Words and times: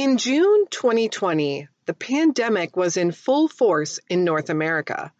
In 0.00 0.16
June 0.16 0.64
2020, 0.70 1.68
the 1.84 1.92
pandemic 1.92 2.74
was 2.74 2.96
in 2.96 3.12
full 3.12 3.48
force 3.48 4.00
in 4.08 4.24
North 4.24 4.48
America. 4.48 5.12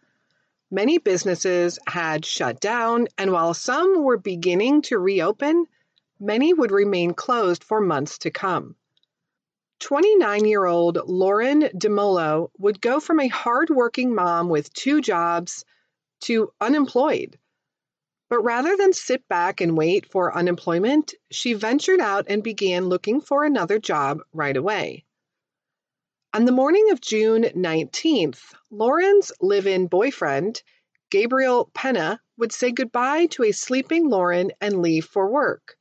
Many 0.71 0.97
businesses 0.97 1.77
had 1.85 2.25
shut 2.25 2.59
down, 2.59 3.07
and 3.15 3.31
while 3.31 3.53
some 3.53 4.03
were 4.03 4.17
beginning 4.17 4.81
to 4.89 4.97
reopen, 4.97 5.67
many 6.19 6.51
would 6.51 6.71
remain 6.71 7.13
closed 7.13 7.63
for 7.63 7.79
months 7.79 8.17
to 8.17 8.31
come. 8.31 8.75
29 9.81 10.45
year 10.45 10.65
old 10.65 10.97
Lauren 11.05 11.61
DeMolo 11.61 12.49
would 12.57 12.81
go 12.81 12.99
from 12.99 13.19
a 13.19 13.27
hard-working 13.27 14.15
mom 14.15 14.49
with 14.49 14.73
two 14.73 14.99
jobs 14.99 15.63
to 16.21 16.51
unemployed. 16.59 17.37
But 18.31 18.45
rather 18.45 18.77
than 18.77 18.93
sit 18.93 19.27
back 19.27 19.59
and 19.59 19.77
wait 19.77 20.09
for 20.09 20.33
unemployment, 20.33 21.13
she 21.31 21.51
ventured 21.51 21.99
out 21.99 22.27
and 22.29 22.41
began 22.41 22.85
looking 22.85 23.19
for 23.19 23.43
another 23.43 23.77
job 23.77 24.21
right 24.31 24.55
away. 24.55 25.03
On 26.33 26.45
the 26.45 26.53
morning 26.53 26.91
of 26.91 27.01
June 27.01 27.43
19th, 27.43 28.53
Lauren's 28.69 29.33
live 29.41 29.67
in 29.67 29.87
boyfriend, 29.87 30.63
Gabriel 31.09 31.69
Penna, 31.73 32.21
would 32.37 32.53
say 32.53 32.71
goodbye 32.71 33.25
to 33.31 33.43
a 33.43 33.51
sleeping 33.51 34.09
Lauren 34.09 34.53
and 34.61 34.81
leave 34.81 35.03
for 35.03 35.29
work. 35.29 35.75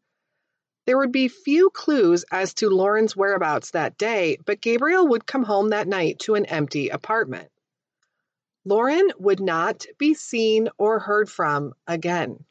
There 0.87 0.99
would 0.99 1.13
be 1.13 1.29
few 1.29 1.71
clues 1.71 2.25
as 2.33 2.53
to 2.55 2.69
Lauren's 2.69 3.17
whereabouts 3.17 3.71
that 3.71 3.97
day, 3.97 4.39
but 4.45 4.61
Gabriel 4.61 5.07
would 5.07 5.25
come 5.25 5.45
home 5.45 5.69
that 5.69 5.87
night 5.87 6.19
to 6.23 6.35
an 6.35 6.47
empty 6.47 6.89
apartment. 6.89 7.49
Lauren 8.65 9.11
would 9.19 9.41
not 9.41 9.87
be 9.99 10.13
seen 10.15 10.69
or 10.79 10.99
heard 10.99 11.31
from 11.31 11.73
again. 11.87 12.45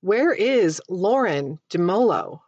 Where 0.00 0.32
is 0.32 0.80
Lauren 0.88 1.58
DeMolo? 1.70 2.40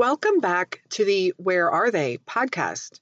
Welcome 0.00 0.40
back 0.40 0.80
to 0.88 1.04
the 1.04 1.34
Where 1.36 1.70
Are 1.70 1.90
They 1.90 2.16
podcast. 2.26 3.00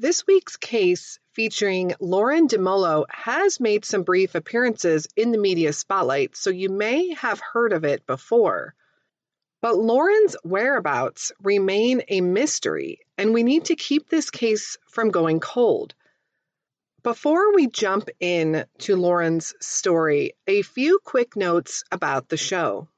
This 0.00 0.26
week's 0.26 0.56
case 0.56 1.20
featuring 1.34 1.94
Lauren 2.00 2.48
DeMolo 2.48 3.04
has 3.08 3.60
made 3.60 3.84
some 3.84 4.02
brief 4.02 4.34
appearances 4.34 5.06
in 5.14 5.30
the 5.30 5.38
media 5.38 5.72
spotlight, 5.72 6.36
so 6.36 6.50
you 6.50 6.68
may 6.68 7.14
have 7.14 7.38
heard 7.38 7.72
of 7.72 7.84
it 7.84 8.04
before. 8.08 8.74
But 9.62 9.76
Lauren's 9.76 10.36
whereabouts 10.42 11.30
remain 11.40 12.02
a 12.08 12.20
mystery, 12.22 13.02
and 13.16 13.32
we 13.32 13.44
need 13.44 13.66
to 13.66 13.76
keep 13.76 14.08
this 14.08 14.28
case 14.28 14.78
from 14.88 15.12
going 15.12 15.38
cold. 15.38 15.94
Before 17.04 17.54
we 17.54 17.68
jump 17.68 18.08
in 18.18 18.64
to 18.78 18.96
Lauren's 18.96 19.54
story, 19.60 20.32
a 20.48 20.62
few 20.62 20.98
quick 21.04 21.36
notes 21.36 21.84
about 21.92 22.28
the 22.28 22.36
show. 22.36 22.88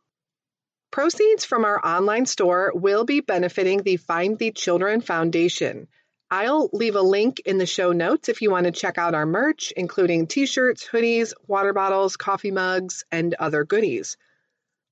Proceeds 0.91 1.45
from 1.45 1.67
our 1.67 1.85
online 1.87 2.25
store 2.25 2.73
will 2.75 3.05
be 3.05 3.21
benefiting 3.21 3.83
the 3.83 3.99
Find 3.99 4.39
the 4.39 4.53
Children 4.53 5.03
Foundation. 5.03 5.87
I'll 6.31 6.71
leave 6.73 6.97
a 6.97 7.03
link 7.03 7.41
in 7.41 7.59
the 7.59 7.67
show 7.67 7.93
notes 7.93 8.31
if 8.31 8.41
you 8.41 8.51
want 8.51 8.65
to 8.65 8.73
check 8.73 8.97
out 8.97 9.15
our 9.15 9.27
merch, 9.27 9.73
including 9.77 10.27
t 10.27 10.47
shirts, 10.47 10.89
hoodies, 10.89 11.35
water 11.47 11.75
bottles, 11.75 12.17
coffee 12.17 12.51
mugs, 12.51 13.05
and 13.13 13.35
other 13.35 13.65
goodies. 13.65 14.17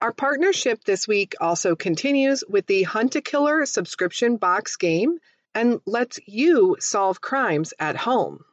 Our 0.02 0.12
partnership 0.12 0.84
this 0.84 1.08
week 1.08 1.34
also 1.40 1.74
continues 1.74 2.44
with 2.46 2.66
the 2.66 2.82
Hunt 2.82 3.16
a 3.16 3.22
Killer 3.22 3.64
subscription 3.64 4.36
box 4.36 4.76
game 4.76 5.18
and 5.54 5.80
lets 5.86 6.20
you 6.26 6.76
solve 6.78 7.22
crimes 7.22 7.72
at 7.78 7.96
home. 7.96 8.44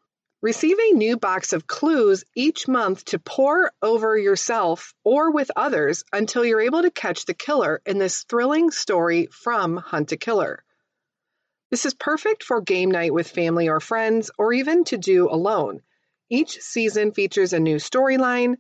Receive 0.44 0.78
a 0.78 0.92
new 0.92 1.16
box 1.16 1.54
of 1.54 1.68
clues 1.68 2.26
each 2.36 2.68
month 2.68 3.06
to 3.06 3.18
pore 3.18 3.72
over 3.81 4.18
yourself 4.18 4.94
or 5.06 5.31
with 5.31 5.50
others 5.56 6.04
until 6.12 6.44
you're 6.44 6.59
able 6.59 6.81
to 6.81 6.92
catch 6.92 7.24
the 7.24 7.34
killer 7.34 7.81
in 7.86 7.98
this 7.98 8.24
thrilling 8.24 8.70
story 8.70 9.30
from 9.32 9.78
Hunt 9.78 10.12
a 10.12 10.18
Killer. 10.18 10.62
This 11.72 11.86
is 11.86 11.94
perfect 11.94 12.44
for 12.44 12.59
game 12.59 12.92
night 12.92 13.14
with 13.14 13.30
family 13.30 13.70
or 13.70 13.80
friends, 13.80 14.32
or 14.38 14.52
even 14.52 14.84
to 14.84 14.98
do 14.98 15.30
alone. 15.30 15.82
Each 16.30 16.59
season 16.59 17.14
features 17.14 17.53
a 17.53 17.59
new 17.62 17.78
storyline, 17.78 18.58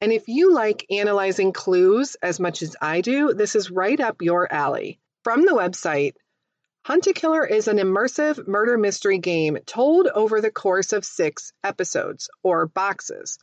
and 0.00 0.12
if 0.12 0.26
you 0.26 0.52
like 0.52 0.84
analyzing 0.90 1.52
clues 1.52 2.16
as 2.20 2.40
much 2.40 2.60
as 2.60 2.74
I 2.82 3.02
do, 3.02 3.34
this 3.34 3.54
is 3.54 3.70
right 3.70 4.00
up 4.00 4.20
your 4.20 4.52
alley. 4.52 4.98
From 5.22 5.42
the 5.42 5.52
website, 5.52 6.14
Hunt 6.82 7.06
a 7.06 7.12
Killer 7.12 7.44
is 7.46 7.68
an 7.68 7.76
immersive 7.76 8.48
murder 8.48 8.78
mystery 8.78 9.18
game 9.18 9.58
told 9.66 10.06
over 10.06 10.40
the 10.40 10.50
course 10.50 10.94
of 10.94 11.04
six 11.04 11.52
episodes, 11.62 12.30
or 12.42 12.66
boxes. 12.66 13.38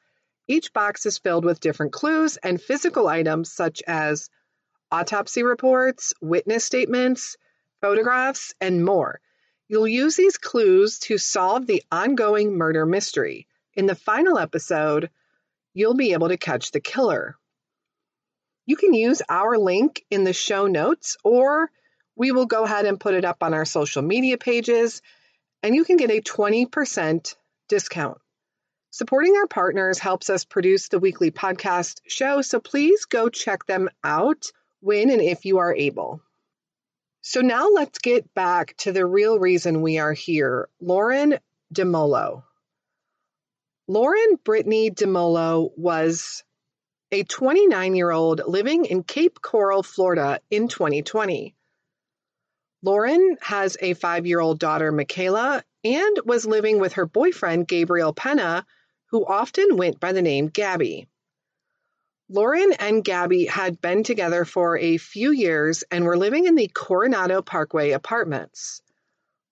Each 0.47 0.73
box 0.73 1.05
is 1.05 1.19
filled 1.19 1.45
with 1.45 1.59
different 1.59 1.93
clues 1.93 2.37
and 2.37 2.59
physical 2.59 3.07
items 3.07 3.51
such 3.51 3.83
as 3.85 4.31
autopsy 4.91 5.43
reports, 5.43 6.15
witness 6.19 6.65
statements, 6.65 7.37
photographs, 7.79 8.55
and 8.59 8.83
more. 8.83 9.21
You'll 9.67 9.87
use 9.87 10.15
these 10.15 10.39
clues 10.39 10.97
to 11.01 11.19
solve 11.19 11.67
the 11.67 11.83
ongoing 11.91 12.57
murder 12.57 12.87
mystery. 12.87 13.47
In 13.75 13.85
the 13.85 13.93
final 13.93 14.39
episode, 14.39 15.11
you'll 15.75 15.93
be 15.93 16.13
able 16.13 16.29
to 16.29 16.37
catch 16.37 16.71
the 16.71 16.79
killer. 16.79 17.37
You 18.65 18.77
can 18.77 18.95
use 18.95 19.21
our 19.29 19.59
link 19.59 20.03
in 20.09 20.23
the 20.23 20.33
show 20.33 20.65
notes 20.65 21.17
or 21.23 21.69
we 22.17 22.31
will 22.31 22.47
go 22.47 22.63
ahead 22.63 22.85
and 22.85 22.99
put 22.99 23.13
it 23.13 23.25
up 23.25 23.37
on 23.41 23.53
our 23.53 23.65
social 23.65 24.01
media 24.01 24.37
pages, 24.37 25.01
and 25.61 25.75
you 25.75 25.85
can 25.85 25.97
get 25.97 26.09
a 26.09 26.21
20% 26.21 27.35
discount. 27.69 28.17
Supporting 28.89 29.35
our 29.35 29.47
partners 29.47 29.99
helps 29.99 30.29
us 30.29 30.43
produce 30.43 30.87
the 30.87 30.99
weekly 30.99 31.29
podcast 31.29 32.01
show, 32.07 32.41
so 32.41 32.59
please 32.59 33.05
go 33.05 33.29
check 33.29 33.65
them 33.67 33.89
out 34.03 34.51
when 34.79 35.11
and 35.11 35.21
if 35.21 35.45
you 35.45 35.59
are 35.59 35.75
able. 35.75 36.21
So 37.21 37.41
now 37.41 37.67
let's 37.69 37.99
get 37.99 38.33
back 38.33 38.75
to 38.77 38.91
the 38.91 39.05
real 39.05 39.37
reason 39.37 39.81
we 39.81 39.99
are 39.99 40.13
here 40.13 40.69
Lauren 40.81 41.37
DeMolo. 41.73 42.43
Lauren 43.87 44.39
Brittany 44.43 44.89
DeMolo 44.89 45.69
was 45.77 46.43
a 47.11 47.23
29 47.23 47.95
year 47.95 48.11
old 48.11 48.41
living 48.47 48.85
in 48.85 49.03
Cape 49.03 49.41
Coral, 49.41 49.83
Florida 49.83 50.39
in 50.49 50.67
2020. 50.67 51.56
Lauren 52.83 53.37
has 53.41 53.75
a 53.81 53.95
five 53.95 54.25
year 54.25 54.39
old 54.39 54.59
daughter, 54.59 54.91
Michaela, 54.91 55.63
and 55.83 56.19
was 56.25 56.45
living 56.45 56.79
with 56.79 56.93
her 56.93 57.05
boyfriend, 57.05 57.67
Gabriel 57.67 58.13
Penna, 58.13 58.65
who 59.09 59.25
often 59.25 59.77
went 59.77 59.99
by 59.99 60.11
the 60.11 60.21
name 60.21 60.47
Gabby. 60.47 61.07
Lauren 62.29 62.73
and 62.73 63.03
Gabby 63.03 63.45
had 63.45 63.79
been 63.81 64.03
together 64.03 64.43
for 64.43 64.77
a 64.77 64.97
few 64.97 65.31
years 65.31 65.83
and 65.89 66.03
were 66.03 66.17
living 66.17 66.45
in 66.45 66.55
the 66.55 66.67
Coronado 66.67 67.41
Parkway 67.41 67.91
apartments. 67.91 68.81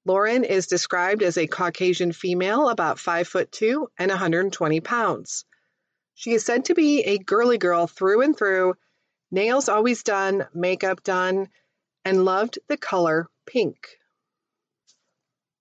Lauren 0.04 0.44
is 0.44 0.68
described 0.68 1.24
as 1.24 1.38
a 1.38 1.48
Caucasian 1.48 2.12
female, 2.12 2.70
about 2.70 3.00
5 3.00 3.28
foot 3.28 3.52
2 3.52 3.90
and 3.98 4.10
120 4.10 4.82
pounds. 4.82 5.46
She 6.14 6.34
is 6.34 6.46
said 6.46 6.66
to 6.66 6.76
be 6.76 7.02
a 7.02 7.18
girly 7.18 7.58
girl 7.58 7.88
through 7.88 8.22
and 8.22 8.38
through, 8.38 8.76
nails 9.32 9.68
always 9.68 10.04
done, 10.04 10.48
makeup 10.54 11.02
done, 11.02 11.50
and 12.06 12.24
loved 12.24 12.60
the 12.70 12.78
color 12.78 13.28
pink. 13.46 13.98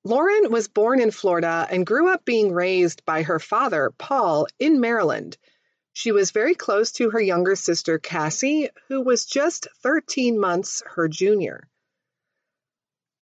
Lauren 0.04 0.52
was 0.52 0.68
born 0.68 1.00
in 1.00 1.10
Florida 1.10 1.66
and 1.70 1.86
grew 1.86 2.12
up 2.12 2.26
being 2.26 2.52
raised 2.52 3.04
by 3.06 3.22
her 3.22 3.40
father, 3.40 3.90
Paul, 3.96 4.46
in 4.58 4.78
Maryland. 4.78 5.38
She 5.94 6.12
was 6.12 6.30
very 6.30 6.54
close 6.54 6.92
to 6.92 7.10
her 7.10 7.20
younger 7.20 7.56
sister, 7.56 7.98
Cassie, 7.98 8.68
who 8.88 9.00
was 9.00 9.24
just 9.24 9.66
13 9.82 10.38
months 10.38 10.82
her 10.94 11.08
junior. 11.08 11.66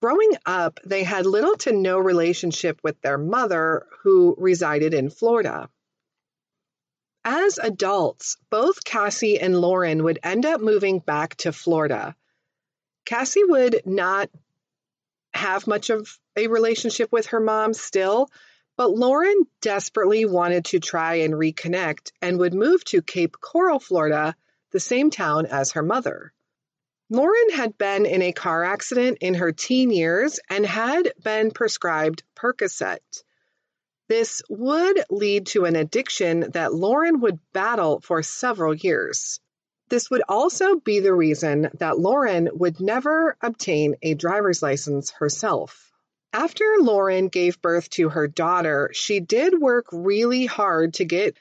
Growing 0.01 0.33
up, 0.47 0.81
they 0.87 1.03
had 1.03 1.27
little 1.27 1.57
to 1.57 1.73
no 1.73 1.99
relationship 1.99 2.81
with 2.83 2.99
their 3.03 3.19
mother, 3.19 3.87
who 4.03 4.35
resided 4.39 4.95
in 4.95 5.11
Florida. 5.11 5.69
As 7.23 7.59
adults, 7.59 8.39
both 8.49 8.83
Cassie 8.83 9.39
and 9.39 9.61
Lauren 9.61 10.05
would 10.05 10.19
end 10.23 10.47
up 10.47 10.63
moving 10.63 11.01
back 11.01 11.37
to 11.37 11.53
Florida. 11.53 12.17
Cassie 13.11 13.43
would 13.43 13.83
not 13.87 14.31
have 15.35 15.67
much 15.67 15.91
of 15.91 16.17
a 16.37 16.47
relationship 16.47 17.11
with 17.11 17.27
her 17.27 17.41
mom 17.41 17.75
still, 17.75 18.31
but 18.77 18.93
Lauren 18.93 19.49
desperately 19.61 20.25
wanted 20.27 20.67
to 20.67 20.79
try 20.79 21.17
and 21.17 21.35
reconnect 21.35 22.13
and 22.23 22.39
would 22.39 22.55
move 22.55 22.85
to 22.85 23.03
Cape 23.03 23.37
Coral, 23.41 23.81
Florida, 23.81 24.37
the 24.71 24.79
same 24.79 25.11
town 25.11 25.47
as 25.47 25.73
her 25.73 25.83
mother. 25.83 26.33
Lauren 27.09 27.51
had 27.51 27.77
been 27.77 28.07
in 28.07 28.23
a 28.23 28.31
car 28.31 28.63
accident 28.63 29.19
in 29.21 29.35
her 29.35 29.51
teen 29.51 29.91
years 29.91 30.39
and 30.49 30.65
had 30.65 31.13
been 31.21 31.51
prescribed 31.51 32.23
Percocet. 32.37 33.25
This 34.07 34.41
would 34.49 35.03
lead 35.11 35.47
to 35.49 35.65
an 35.65 35.75
addiction 35.75 36.53
that 36.53 36.73
Lauren 36.73 37.19
would 37.23 37.41
battle 37.53 38.01
for 38.03 38.23
several 38.23 38.73
years. 38.73 39.41
This 39.91 40.09
would 40.09 40.23
also 40.29 40.77
be 40.77 41.01
the 41.01 41.13
reason 41.13 41.69
that 41.79 41.99
Lauren 41.99 42.49
would 42.53 42.81
never 42.81 43.37
obtain 43.43 43.97
a 44.03 44.15
driver's 44.15 44.63
license 44.63 45.11
herself. 45.11 45.91
After 46.33 46.65
Lauren 46.79 47.27
gave 47.27 47.61
birth 47.61 47.91
to 47.91 48.09
her 48.09 48.29
daughter, 48.29 48.91
she 48.95 49.19
did 49.19 49.61
work 49.61 49.87
really 49.91 50.47
hard 50.47 50.95
to 50.95 51.05
get 51.05 51.37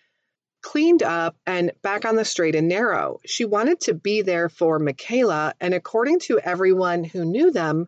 cleaned 0.62 1.04
up 1.04 1.38
and 1.46 1.72
back 1.84 2.06
on 2.06 2.16
the 2.16 2.26
straight 2.26 2.56
and 2.56 2.68
narrow. 2.68 3.20
She 3.24 3.46
wanted 3.46 3.82
to 3.82 3.94
be 3.94 4.24
there 4.24 4.50
for 4.50 4.80
Michaela, 4.80 5.54
and 5.62 5.76
according 5.76 6.20
to 6.22 6.40
everyone 6.40 7.04
who 7.04 7.26
knew 7.26 7.52
them, 7.52 7.88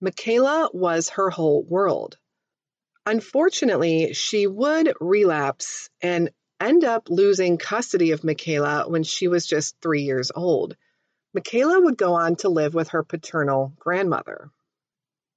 Michaela 0.00 0.70
was 0.72 1.10
her 1.10 1.30
whole 1.30 1.62
world. 1.62 2.18
Unfortunately, 3.06 4.12
she 4.12 4.48
would 4.48 4.92
relapse 5.00 5.88
and 6.02 6.30
end 6.60 6.84
up 6.84 7.08
losing 7.10 7.58
custody 7.58 8.12
of 8.12 8.24
Michaela 8.24 8.88
when 8.88 9.02
she 9.02 9.28
was 9.28 9.46
just 9.46 9.76
three 9.80 10.02
years 10.02 10.30
old. 10.34 10.76
Michaela 11.32 11.80
would 11.80 11.98
go 11.98 12.14
on 12.14 12.36
to 12.36 12.48
live 12.48 12.74
with 12.74 12.90
her 12.90 13.02
paternal 13.02 13.72
grandmother. 13.78 14.50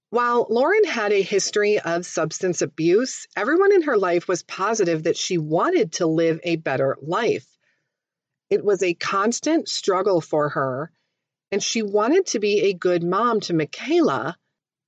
While 0.09 0.47
Lauren 0.49 0.85
had 0.85 1.11
a 1.11 1.21
history 1.21 1.79
of 1.79 2.05
substance 2.05 2.61
abuse, 2.61 3.27
everyone 3.35 3.73
in 3.73 3.81
her 3.81 3.97
life 3.97 4.27
was 4.27 4.43
positive 4.43 5.03
that 5.03 5.17
she 5.17 5.37
wanted 5.37 5.93
to 5.93 6.07
live 6.07 6.39
a 6.43 6.55
better 6.55 6.97
life. 7.01 7.45
It 8.49 8.63
was 8.63 8.81
a 8.81 8.93
constant 8.93 9.67
struggle 9.67 10.21
for 10.21 10.49
her, 10.49 10.91
and 11.51 11.61
she 11.61 11.81
wanted 11.81 12.27
to 12.27 12.39
be 12.39 12.61
a 12.61 12.73
good 12.73 13.03
mom 13.03 13.41
to 13.41 13.53
Michaela. 13.53 14.37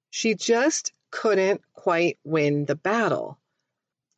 She 0.09 0.35
just 0.35 0.93
couldn't 1.11 1.61
quite 1.73 2.17
win 2.23 2.65
the 2.65 2.75
battle. 2.75 3.37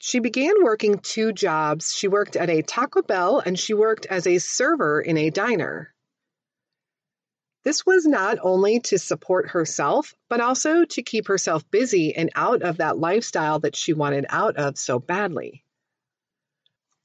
She 0.03 0.18
began 0.18 0.63
working 0.63 0.98
two 0.98 1.31
jobs. 1.31 1.94
She 1.95 2.07
worked 2.07 2.36
at 2.36 2.50
a 2.50 2.63
Taco 2.63 3.03
Bell 3.03 3.38
and 3.38 3.57
she 3.57 3.75
worked 3.75 4.07
as 4.07 4.25
a 4.25 4.39
server 4.39 5.00
in 5.00 5.15
a 5.15 5.30
diner. 5.30 5.94
This 7.63 7.86
was 7.86 8.07
not 8.07 8.39
only 8.42 8.80
to 8.80 8.98
support 8.98 9.51
herself, 9.51 10.15
but 10.27 10.42
also 10.42 10.86
to 10.86 11.03
keep 11.03 11.27
herself 11.27 11.69
busy 11.69 12.15
and 12.15 12.31
out 12.33 12.63
of 12.63 12.77
that 12.77 12.98
lifestyle 12.98 13.59
that 13.59 13.75
she 13.75 13.94
wanted 13.94 14.25
out 14.30 14.57
of 14.57 14.80
so 14.80 14.98
badly. 14.98 15.63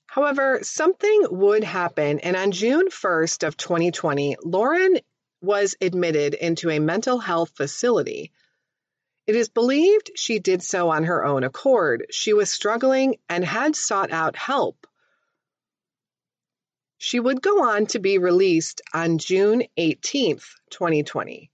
However, 0.06 0.60
something 0.62 1.26
would 1.32 1.64
happen, 1.64 2.20
and 2.20 2.34
on 2.34 2.50
June 2.50 2.88
1st 2.88 3.46
of 3.46 3.58
2020, 3.58 4.38
Lauren 4.42 5.00
was 5.42 5.76
admitted 5.82 6.32
into 6.32 6.70
a 6.70 6.78
mental 6.78 7.18
health 7.18 7.50
facility 7.54 8.32
it 9.26 9.34
is 9.34 9.48
believed 9.48 10.10
she 10.14 10.38
did 10.38 10.62
so 10.62 10.90
on 10.90 11.04
her 11.04 11.24
own 11.24 11.42
accord. 11.42 12.06
She 12.10 12.32
was 12.32 12.50
struggling 12.50 13.16
and 13.28 13.44
had 13.44 13.74
sought 13.74 14.12
out 14.12 14.36
help. 14.36 14.86
She 16.98 17.18
would 17.18 17.42
go 17.42 17.64
on 17.64 17.86
to 17.86 17.98
be 17.98 18.18
released 18.18 18.80
on 18.94 19.18
June 19.18 19.64
18, 19.76 20.38
2020, 20.70 21.50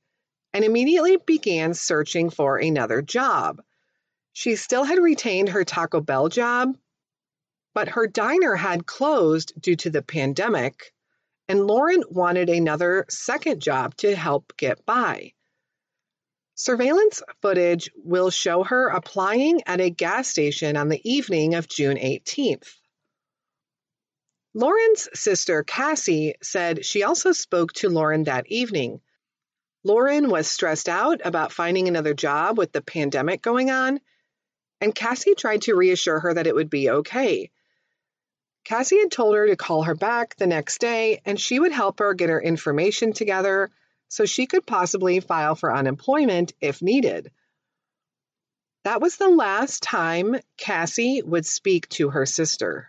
and 0.52 0.64
immediately 0.64 1.16
began 1.16 1.74
searching 1.74 2.30
for 2.30 2.58
another 2.58 3.02
job. 3.02 3.62
She 4.32 4.56
still 4.56 4.84
had 4.84 4.98
retained 4.98 5.48
her 5.50 5.64
Taco 5.64 6.00
Bell 6.00 6.28
job, 6.28 6.76
but 7.74 7.88
her 7.88 8.06
diner 8.06 8.54
had 8.54 8.86
closed 8.86 9.52
due 9.60 9.76
to 9.76 9.90
the 9.90 10.02
pandemic, 10.02 10.92
and 11.48 11.66
Lauren 11.66 12.04
wanted 12.08 12.48
another 12.48 13.06
second 13.08 13.60
job 13.60 13.96
to 13.96 14.14
help 14.14 14.56
get 14.56 14.84
by. 14.86 15.32
Surveillance 16.54 17.22
footage 17.40 17.90
will 17.96 18.30
show 18.30 18.62
her 18.62 18.88
applying 18.88 19.62
at 19.66 19.80
a 19.80 19.90
gas 19.90 20.28
station 20.28 20.76
on 20.76 20.88
the 20.88 21.00
evening 21.10 21.54
of 21.54 21.68
June 21.68 21.96
18th. 21.96 22.76
Lauren's 24.54 25.08
sister, 25.14 25.62
Cassie, 25.62 26.34
said 26.42 26.84
she 26.84 27.02
also 27.02 27.32
spoke 27.32 27.72
to 27.72 27.88
Lauren 27.88 28.24
that 28.24 28.46
evening. 28.48 29.00
Lauren 29.82 30.28
was 30.28 30.46
stressed 30.46 30.90
out 30.90 31.22
about 31.24 31.52
finding 31.52 31.88
another 31.88 32.12
job 32.12 32.58
with 32.58 32.70
the 32.70 32.82
pandemic 32.82 33.40
going 33.40 33.70
on, 33.70 33.98
and 34.80 34.94
Cassie 34.94 35.34
tried 35.34 35.62
to 35.62 35.74
reassure 35.74 36.20
her 36.20 36.34
that 36.34 36.46
it 36.46 36.54
would 36.54 36.68
be 36.68 36.90
okay. 36.90 37.50
Cassie 38.64 39.00
had 39.00 39.10
told 39.10 39.34
her 39.34 39.46
to 39.46 39.56
call 39.56 39.84
her 39.84 39.94
back 39.94 40.36
the 40.36 40.46
next 40.46 40.80
day 40.80 41.20
and 41.24 41.40
she 41.40 41.58
would 41.58 41.72
help 41.72 41.98
her 41.98 42.14
get 42.14 42.28
her 42.28 42.40
information 42.40 43.12
together 43.12 43.70
so 44.12 44.26
she 44.26 44.44
could 44.44 44.66
possibly 44.66 45.20
file 45.20 45.54
for 45.54 45.74
unemployment 45.74 46.52
if 46.60 46.82
needed. 46.82 47.30
That 48.84 49.00
was 49.00 49.16
the 49.16 49.30
last 49.30 49.82
time 49.82 50.36
Cassie 50.58 51.22
would 51.22 51.46
speak 51.46 51.88
to 51.90 52.10
her 52.10 52.26
sister. 52.26 52.88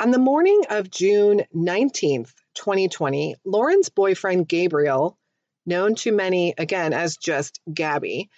On 0.00 0.10
the 0.10 0.18
morning 0.18 0.62
of 0.68 0.90
June 0.90 1.44
19th, 1.54 2.32
2020, 2.54 3.36
Lauren's 3.44 3.88
boyfriend 3.88 4.48
Gabriel, 4.48 5.16
known 5.64 5.94
to 5.94 6.10
many 6.10 6.54
again 6.58 6.92
as 6.92 7.16
just 7.16 7.60
Gabby, 7.72 8.30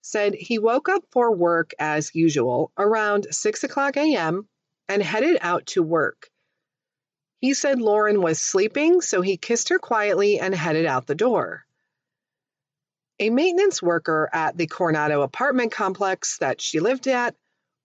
said 0.00 0.34
he 0.34 0.58
woke 0.58 0.88
up 0.88 1.04
for 1.12 1.32
work 1.32 1.74
as 1.78 2.12
usual 2.12 2.72
around 2.76 3.28
6 3.30 3.62
o'clock 3.62 3.96
a.m. 3.96 4.48
and 4.88 5.00
headed 5.00 5.38
out 5.42 5.66
to 5.66 5.82
work. 5.84 6.28
He 7.40 7.54
said 7.54 7.80
Lauren 7.80 8.20
was 8.20 8.40
sleeping, 8.40 9.00
so 9.00 9.20
he 9.20 9.36
kissed 9.36 9.68
her 9.68 9.78
quietly 9.78 10.40
and 10.40 10.54
headed 10.54 10.86
out 10.86 11.06
the 11.06 11.14
door. 11.14 11.64
A 13.20 13.30
maintenance 13.30 13.80
worker 13.80 14.28
at 14.32 14.56
the 14.56 14.66
Coronado 14.66 15.22
apartment 15.22 15.70
complex 15.70 16.38
that 16.38 16.60
she 16.60 16.80
lived 16.80 17.06
at 17.06 17.36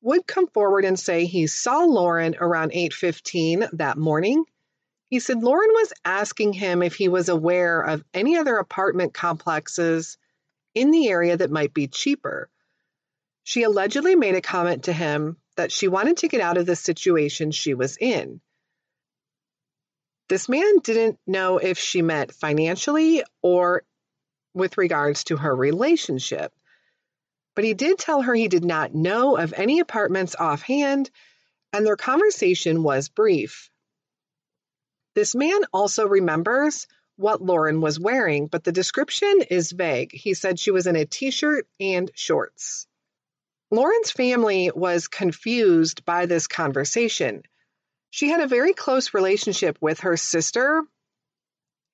would 0.02 0.26
come 0.26 0.48
forward 0.48 0.86
and 0.86 1.00
say 1.00 1.26
he 1.26 1.48
saw 1.48 1.84
Lauren 1.84 2.36
around 2.40 2.72
8:15 2.72 3.70
that 3.74 3.98
morning. 3.98 4.46
He 5.10 5.20
said 5.20 5.44
Lauren 5.44 5.70
was 5.72 5.94
asking 6.04 6.54
him 6.54 6.82
if 6.82 6.96
he 6.96 7.08
was 7.08 7.30
aware 7.30 7.82
of 7.82 8.04
any 8.14 8.36
other 8.38 8.58
apartment 8.58 9.14
complexes 9.14 10.18
in 10.74 10.90
the 10.90 11.10
area 11.10 11.38
that 11.38 11.52
might 11.52 11.74
be 11.74 11.88
cheaper. 11.88 12.50
She 13.44 13.62
allegedly 13.62 14.16
made 14.16 14.36
a 14.36 14.42
comment 14.42 14.86
to 14.86 14.94
him 14.94 15.38
that 15.58 15.72
she 15.72 15.88
wanted 15.88 16.18
to 16.18 16.28
get 16.28 16.42
out 16.42 16.58
of 16.58 16.66
the 16.66 16.76
situation 16.76 17.52
she 17.52 17.76
was 17.76 17.98
in. 17.98 18.42
This 20.30 20.48
man 20.48 20.80
didn't 20.80 21.20
know 21.28 21.58
if 21.58 21.78
she 21.78 22.02
meant 22.02 22.34
financially 22.34 23.24
or 23.42 23.84
with 24.54 24.78
regards 24.78 25.26
to 25.26 25.38
her 25.38 25.56
relationship. 25.56 26.54
But 27.56 27.66
he 27.66 27.74
did 27.74 28.00
tell 28.00 28.22
her 28.22 28.34
he 28.34 28.48
did 28.48 28.66
not 28.66 28.96
know 28.96 29.38
of 29.38 29.54
any 29.54 29.80
apartments 29.80 30.36
offhand, 30.40 31.12
and 31.72 31.86
their 31.86 31.98
conversation 31.98 32.84
was 32.84 33.10
brief. 33.10 33.70
This 35.16 35.36
man 35.36 35.62
also 35.72 36.08
remembers 36.08 36.88
what 37.16 37.42
Lauren 37.42 37.82
was 37.82 38.00
wearing, 38.00 38.48
but 38.48 38.64
the 38.64 38.72
description 38.72 39.42
is 39.50 39.72
vague. 39.72 40.12
He 40.12 40.34
said 40.34 40.60
she 40.60 40.72
was 40.72 40.88
in 40.88 40.96
a 40.96 41.06
t 41.06 41.30
shirt 41.30 41.68
and 41.80 42.10
shorts. 42.16 42.88
Lauren's 43.70 44.12
family 44.12 44.72
was 44.74 45.08
confused 45.08 46.06
by 46.06 46.26
this 46.26 46.48
conversation. 46.48 47.44
She 48.14 48.30
had 48.30 48.42
a 48.42 48.48
very 48.48 48.74
close 48.74 49.16
relationship 49.16 49.76
with 49.82 50.02
her 50.02 50.18
sister, 50.18 50.84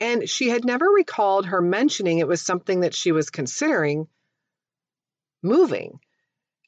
and 0.02 0.28
she 0.28 0.50
had 0.50 0.66
never 0.66 0.86
recalled 0.86 1.46
her 1.46 1.62
mentioning 1.62 2.20
it 2.20 2.28
was 2.28 2.42
something 2.42 2.82
that 2.82 2.94
she 2.94 3.14
was 3.14 3.30
considering 3.30 4.06
moving. 5.42 6.02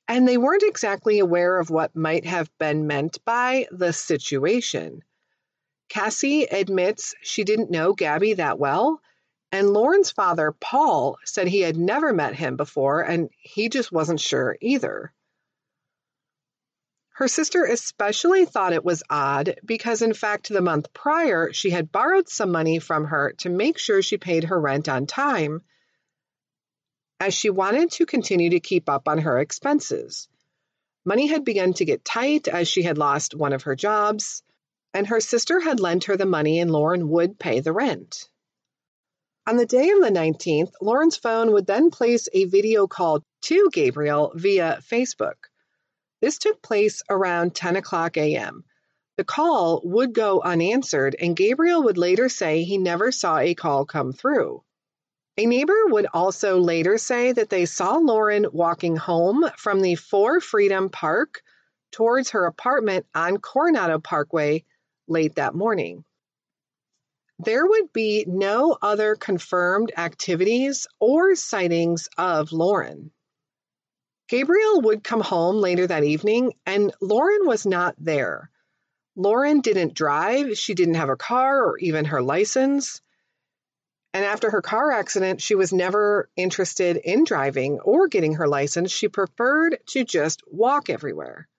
And 0.07 0.25
they 0.25 0.37
weren't 0.37 0.63
exactly 0.63 1.19
aware 1.19 1.59
of 1.59 1.69
what 1.69 1.97
might 1.97 2.25
have 2.25 2.49
been 2.59 2.87
meant 2.87 3.17
by 3.25 3.67
the 3.71 3.91
situation. 3.91 5.03
Cassie 5.89 6.43
admits 6.43 7.13
she 7.21 7.43
didn't 7.43 7.71
know 7.71 7.91
Gabby 7.91 8.35
that 8.35 8.57
well, 8.57 9.01
and 9.51 9.71
Lauren's 9.73 10.11
father, 10.11 10.53
Paul, 10.61 11.17
said 11.25 11.49
he 11.49 11.59
had 11.59 11.75
never 11.75 12.13
met 12.13 12.35
him 12.35 12.55
before 12.55 13.01
and 13.01 13.29
he 13.37 13.67
just 13.67 13.91
wasn't 13.91 14.21
sure 14.21 14.57
either. 14.61 15.11
Her 17.21 17.27
sister 17.27 17.65
especially 17.65 18.45
thought 18.45 18.73
it 18.73 18.83
was 18.83 19.03
odd 19.07 19.59
because, 19.63 20.01
in 20.01 20.15
fact, 20.15 20.49
the 20.49 20.59
month 20.59 20.91
prior, 20.91 21.53
she 21.53 21.69
had 21.69 21.91
borrowed 21.91 22.27
some 22.27 22.51
money 22.51 22.79
from 22.79 23.05
her 23.05 23.33
to 23.41 23.49
make 23.49 23.77
sure 23.77 24.01
she 24.01 24.17
paid 24.17 24.45
her 24.45 24.59
rent 24.59 24.89
on 24.89 25.05
time, 25.05 25.61
as 27.19 27.35
she 27.35 27.51
wanted 27.51 27.91
to 27.91 28.07
continue 28.07 28.49
to 28.49 28.59
keep 28.59 28.89
up 28.89 29.07
on 29.07 29.19
her 29.19 29.37
expenses. 29.37 30.29
Money 31.05 31.27
had 31.27 31.45
begun 31.45 31.73
to 31.73 31.85
get 31.85 32.03
tight 32.03 32.47
as 32.47 32.67
she 32.67 32.81
had 32.81 32.97
lost 32.97 33.35
one 33.35 33.53
of 33.53 33.61
her 33.61 33.75
jobs, 33.75 34.41
and 34.91 35.05
her 35.05 35.19
sister 35.19 35.59
had 35.59 35.79
lent 35.79 36.05
her 36.05 36.17
the 36.17 36.25
money 36.25 36.57
and 36.57 36.71
Lauren 36.71 37.07
would 37.07 37.37
pay 37.37 37.59
the 37.59 37.71
rent. 37.71 38.31
On 39.45 39.57
the 39.57 39.67
day 39.67 39.91
of 39.91 40.01
the 40.01 40.09
19th, 40.09 40.71
Lauren's 40.81 41.17
phone 41.17 41.51
would 41.51 41.67
then 41.67 41.91
place 41.91 42.27
a 42.33 42.45
video 42.45 42.87
call 42.87 43.21
to 43.41 43.69
Gabriel 43.71 44.31
via 44.33 44.79
Facebook. 44.81 45.50
This 46.21 46.37
took 46.37 46.61
place 46.61 47.01
around 47.09 47.55
10 47.55 47.75
o'clock 47.75 48.15
a.m. 48.15 48.63
The 49.17 49.23
call 49.23 49.81
would 49.83 50.13
go 50.13 50.39
unanswered, 50.41 51.15
and 51.19 51.35
Gabriel 51.35 51.83
would 51.83 51.97
later 51.97 52.29
say 52.29 52.63
he 52.63 52.77
never 52.77 53.11
saw 53.11 53.39
a 53.39 53.55
call 53.55 53.85
come 53.85 54.13
through. 54.13 54.63
A 55.37 55.45
neighbor 55.45 55.87
would 55.87 56.07
also 56.13 56.59
later 56.59 56.97
say 56.97 57.31
that 57.31 57.49
they 57.49 57.65
saw 57.65 57.97
Lauren 57.97 58.45
walking 58.51 58.95
home 58.95 59.49
from 59.57 59.81
the 59.81 59.95
Four 59.95 60.39
Freedom 60.39 60.89
Park 60.89 61.41
towards 61.91 62.31
her 62.31 62.45
apartment 62.45 63.05
on 63.15 63.37
Coronado 63.37 63.99
Parkway 63.99 64.63
late 65.07 65.35
that 65.35 65.55
morning. 65.55 66.03
There 67.39 67.65
would 67.65 67.91
be 67.91 68.25
no 68.27 68.77
other 68.81 69.15
confirmed 69.15 69.91
activities 69.97 70.85
or 70.99 71.35
sightings 71.35 72.07
of 72.17 72.51
Lauren. 72.51 73.11
Gabriel 74.31 74.79
would 74.83 75.03
come 75.03 75.19
home 75.19 75.57
later 75.57 75.85
that 75.85 76.05
evening, 76.05 76.53
and 76.65 76.93
Lauren 77.01 77.45
was 77.45 77.65
not 77.65 77.95
there. 77.97 78.49
Lauren 79.17 79.59
didn't 79.59 79.93
drive, 79.93 80.57
she 80.57 80.73
didn't 80.73 80.93
have 80.93 81.09
a 81.09 81.17
car 81.17 81.65
or 81.65 81.77
even 81.79 82.05
her 82.05 82.21
license. 82.21 83.01
And 84.13 84.23
after 84.23 84.49
her 84.49 84.61
car 84.61 84.93
accident, 84.93 85.41
she 85.41 85.53
was 85.53 85.73
never 85.73 86.29
interested 86.37 86.95
in 86.95 87.25
driving 87.25 87.81
or 87.81 88.07
getting 88.07 88.35
her 88.35 88.47
license. 88.47 88.89
She 88.89 89.09
preferred 89.09 89.79
to 89.87 90.05
just 90.05 90.41
walk 90.47 90.89
everywhere. 90.89 91.49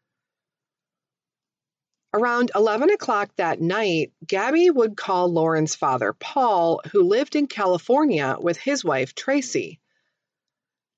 Around 2.15 2.53
11 2.55 2.89
o'clock 2.89 3.37
that 3.37 3.61
night, 3.61 4.15
Gabby 4.27 4.71
would 4.71 4.97
call 4.97 5.31
Lauren's 5.31 5.75
father, 5.75 6.15
Paul, 6.15 6.81
who 6.91 7.03
lived 7.03 7.37
in 7.37 7.49
California 7.49 8.39
with 8.41 8.57
his 8.57 8.83
wife, 8.83 9.15
Tracy. 9.15 9.82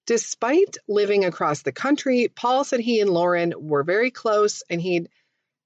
Despite 0.07 0.77
living 0.87 1.25
across 1.25 1.63
the 1.63 1.73
country, 1.73 2.29
Paul 2.29 2.65
said 2.65 2.81
he 2.81 3.01
and 3.01 3.11
Lauren 3.11 3.55
were 3.57 3.83
very 3.83 4.11
close 4.11 4.63
and 4.69 4.81
he'd 4.81 5.09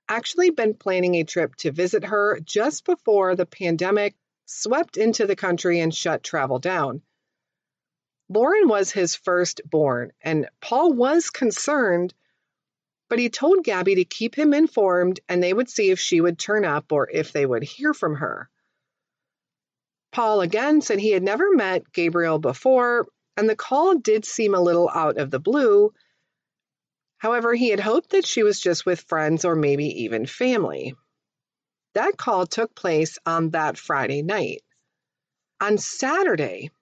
actually 0.09 0.51
been 0.51 0.75
planning 0.75 1.17
a 1.17 1.25
trip 1.25 1.57
to 1.57 1.73
visit 1.73 2.05
her 2.05 2.39
just 2.41 2.85
before 2.85 3.35
the 3.35 3.47
pandemic 3.47 4.15
swept 4.47 4.97
into 4.97 5.27
the 5.27 5.37
country 5.37 5.81
and 5.81 5.95
shut 5.95 6.23
travel 6.23 6.59
down. 6.59 7.03
Lauren 8.29 8.69
was 8.69 8.91
his 8.91 9.17
firstborn, 9.17 10.13
and 10.21 10.49
Paul 10.61 10.93
was 10.93 11.31
concerned 11.31 12.15
but 13.09 13.19
he 13.19 13.31
told 13.31 13.65
Gabby 13.65 13.97
to 13.97 14.05
keep 14.05 14.35
him 14.35 14.53
informed 14.53 15.21
and 15.29 15.43
they 15.43 15.53
would 15.53 15.71
see 15.71 15.91
if 15.91 15.99
she 15.99 16.21
would 16.21 16.39
turn 16.39 16.65
up 16.65 16.93
or 16.93 17.09
if 17.11 17.33
they 17.33 17.47
would 17.47 17.63
hear 17.63 17.95
from 17.95 18.17
her. 18.17 18.49
Paul 20.13 20.41
again 20.43 20.81
said 20.81 20.99
he 20.99 21.13
had 21.13 21.23
never 21.23 21.51
met 21.53 21.91
Gabriel 21.93 22.39
before, 22.39 23.07
and 23.39 23.49
the 23.49 23.55
call 23.55 23.95
did 23.95 24.25
seem 24.25 24.53
a 24.53 24.61
little 24.61 24.91
out 24.93 25.17
of 25.17 25.31
the 25.31 25.39
blue. 25.39 25.95
However, 27.19 27.55
he 27.55 27.69
had 27.69 27.79
hoped 27.79 28.11
that 28.11 28.27
she 28.27 28.43
was 28.43 28.59
just 28.59 28.85
with 28.85 29.03
friends 29.03 29.45
or 29.45 29.55
maybe 29.55 30.03
even 30.03 30.27
family. 30.27 30.97
That 31.95 32.17
call 32.17 32.49
took 32.49 32.75
place 32.75 33.17
on 33.25 33.51
that 33.51 33.79
Friday 33.79 34.23
night. 34.23 34.63
On 35.61 35.79
Saturday, 35.79 36.73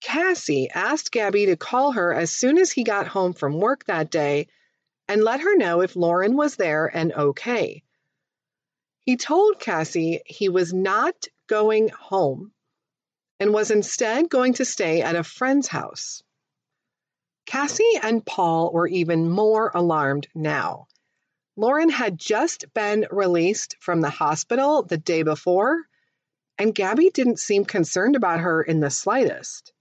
Cassie 0.00 0.70
asked 0.70 1.12
Gabby 1.12 1.44
to 1.44 1.56
call 1.58 1.92
her 1.92 2.14
as 2.14 2.30
soon 2.30 2.56
as 2.56 2.72
he 2.72 2.82
got 2.82 3.06
home 3.06 3.34
from 3.34 3.60
work 3.60 3.84
that 3.84 4.10
day 4.10 4.48
and 5.06 5.22
let 5.22 5.40
her 5.40 5.54
know 5.54 5.82
if 5.82 5.96
Lauren 5.96 6.34
was 6.34 6.56
there 6.56 6.86
and 6.86 7.12
okay. 7.12 7.82
He 9.00 9.18
told 9.18 9.60
Cassie 9.60 10.22
he 10.24 10.48
was 10.48 10.72
not 10.72 11.26
going 11.46 11.90
home 11.90 12.54
and 13.42 13.52
was 13.52 13.72
instead 13.72 14.30
going 14.30 14.54
to 14.54 14.64
stay 14.64 15.02
at 15.02 15.16
a 15.16 15.24
friend's 15.24 15.66
house. 15.66 16.22
Cassie 17.44 17.98
and 18.00 18.24
Paul 18.24 18.72
were 18.72 18.86
even 18.86 19.28
more 19.28 19.72
alarmed 19.74 20.28
now. 20.32 20.86
Lauren 21.56 21.90
had 21.90 22.16
just 22.16 22.72
been 22.72 23.04
released 23.10 23.74
from 23.80 24.00
the 24.00 24.10
hospital 24.10 24.84
the 24.84 24.96
day 24.96 25.24
before, 25.24 25.76
and 26.56 26.72
Gabby 26.72 27.10
didn't 27.10 27.40
seem 27.40 27.64
concerned 27.64 28.14
about 28.14 28.38
her 28.38 28.62
in 28.62 28.78
the 28.78 28.90
slightest. 28.90 29.72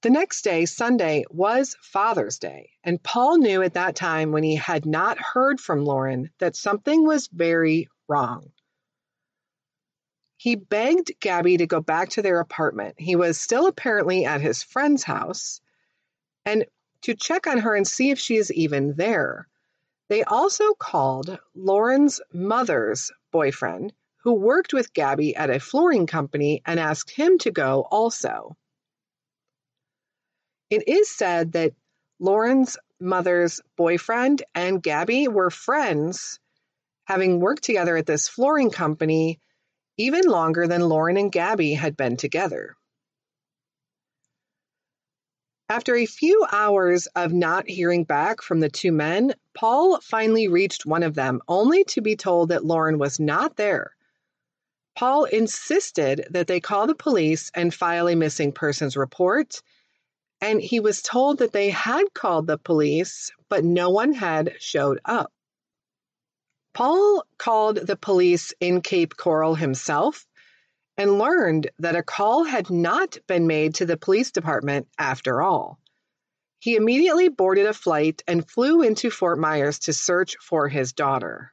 The 0.00 0.08
next 0.08 0.44
day, 0.44 0.64
Sunday, 0.64 1.26
was 1.28 1.76
Father's 1.82 2.38
Day, 2.38 2.70
and 2.82 3.02
Paul 3.02 3.36
knew 3.36 3.60
at 3.60 3.74
that 3.74 3.96
time 3.96 4.32
when 4.32 4.44
he 4.44 4.56
had 4.56 4.86
not 4.86 5.18
heard 5.18 5.60
from 5.60 5.84
Lauren 5.84 6.30
that 6.38 6.56
something 6.56 7.04
was 7.04 7.28
very 7.30 7.90
wrong. 8.08 8.50
He 10.42 10.56
begged 10.56 11.12
Gabby 11.20 11.58
to 11.58 11.68
go 11.68 11.80
back 11.80 12.08
to 12.10 12.22
their 12.22 12.40
apartment. 12.40 12.96
He 12.98 13.14
was 13.14 13.38
still 13.38 13.68
apparently 13.68 14.24
at 14.24 14.40
his 14.40 14.60
friend's 14.60 15.04
house, 15.04 15.60
and 16.44 16.66
to 17.02 17.14
check 17.14 17.46
on 17.46 17.58
her 17.58 17.76
and 17.76 17.86
see 17.86 18.10
if 18.10 18.18
she 18.18 18.34
is 18.34 18.52
even 18.52 18.94
there. 18.96 19.46
They 20.08 20.24
also 20.24 20.74
called 20.74 21.38
Lauren's 21.54 22.20
mother's 22.32 23.12
boyfriend, 23.30 23.92
who 24.16 24.32
worked 24.32 24.72
with 24.72 24.92
Gabby 24.92 25.36
at 25.36 25.48
a 25.48 25.60
flooring 25.60 26.08
company, 26.08 26.60
and 26.66 26.80
asked 26.80 27.12
him 27.12 27.38
to 27.38 27.52
go 27.52 27.86
also. 27.88 28.56
It 30.70 30.88
is 30.88 31.08
said 31.08 31.52
that 31.52 31.74
Lauren's 32.18 32.76
mother's 32.98 33.60
boyfriend 33.76 34.42
and 34.56 34.82
Gabby 34.82 35.28
were 35.28 35.50
friends, 35.50 36.40
having 37.04 37.38
worked 37.38 37.62
together 37.62 37.96
at 37.96 38.06
this 38.06 38.28
flooring 38.28 38.70
company 38.72 39.38
even 39.96 40.22
longer 40.24 40.66
than 40.66 40.80
Lauren 40.80 41.16
and 41.16 41.30
Gabby 41.32 41.74
had 41.74 41.96
been 41.96 42.16
together. 42.16 42.76
After 45.68 45.96
a 45.96 46.06
few 46.06 46.46
hours 46.52 47.06
of 47.14 47.32
not 47.32 47.68
hearing 47.68 48.04
back 48.04 48.42
from 48.42 48.60
the 48.60 48.68
two 48.68 48.92
men, 48.92 49.34
Paul 49.54 50.00
finally 50.00 50.48
reached 50.48 50.84
one 50.84 51.02
of 51.02 51.14
them, 51.14 51.40
only 51.48 51.84
to 51.84 52.00
be 52.00 52.16
told 52.16 52.50
that 52.50 52.64
Lauren 52.64 52.98
was 52.98 53.18
not 53.18 53.56
there. 53.56 53.92
Paul 54.96 55.24
insisted 55.24 56.26
that 56.30 56.46
they 56.46 56.60
call 56.60 56.86
the 56.86 56.94
police 56.94 57.50
and 57.54 57.72
file 57.72 58.08
a 58.08 58.14
missing 58.14 58.52
persons 58.52 58.96
report 58.96 59.62
and 60.42 60.60
he 60.60 60.80
was 60.80 61.02
told 61.02 61.38
that 61.38 61.52
they 61.52 61.70
had 61.70 62.02
called 62.14 62.48
the 62.48 62.58
police, 62.58 63.30
but 63.48 63.64
no 63.64 63.90
one 63.90 64.12
had 64.12 64.54
showed 64.58 65.00
up. 65.04 65.32
Paul 66.74 67.24
called 67.38 67.76
the 67.76 67.96
police 67.96 68.54
in 68.60 68.80
Cape 68.80 69.16
Coral 69.16 69.54
himself 69.54 70.26
and 70.96 71.18
learned 71.18 71.70
that 71.78 71.96
a 71.96 72.02
call 72.02 72.44
had 72.44 72.70
not 72.70 73.18
been 73.26 73.46
made 73.46 73.74
to 73.76 73.86
the 73.86 73.96
police 73.96 74.30
department 74.30 74.88
after 74.98 75.42
all. 75.42 75.78
He 76.58 76.76
immediately 76.76 77.28
boarded 77.28 77.66
a 77.66 77.74
flight 77.74 78.22
and 78.26 78.48
flew 78.48 78.82
into 78.82 79.10
Fort 79.10 79.38
Myers 79.38 79.80
to 79.80 79.92
search 79.92 80.36
for 80.40 80.68
his 80.68 80.92
daughter. 80.92 81.52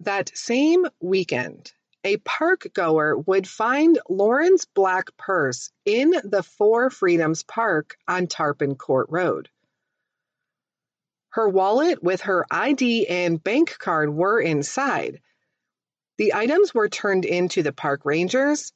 That 0.00 0.30
same 0.36 0.86
weekend, 1.00 1.72
a 2.04 2.18
park 2.18 2.68
goer 2.72 3.18
would 3.18 3.48
find 3.48 3.98
Lauren's 4.08 4.64
black 4.64 5.16
purse 5.16 5.72
in 5.84 6.14
the 6.22 6.44
Four 6.44 6.88
Freedoms 6.88 7.42
Park 7.42 7.96
on 8.06 8.28
Tarpon 8.28 8.76
Court 8.76 9.08
Road. 9.10 9.48
Her 11.30 11.48
wallet 11.48 12.02
with 12.02 12.22
her 12.22 12.46
ID 12.50 13.06
and 13.06 13.42
bank 13.42 13.76
card 13.78 14.10
were 14.14 14.40
inside. 14.40 15.20
The 16.16 16.34
items 16.34 16.74
were 16.74 16.88
turned 16.88 17.24
in 17.24 17.48
to 17.50 17.62
the 17.62 17.72
park 17.72 18.04
rangers, 18.04 18.72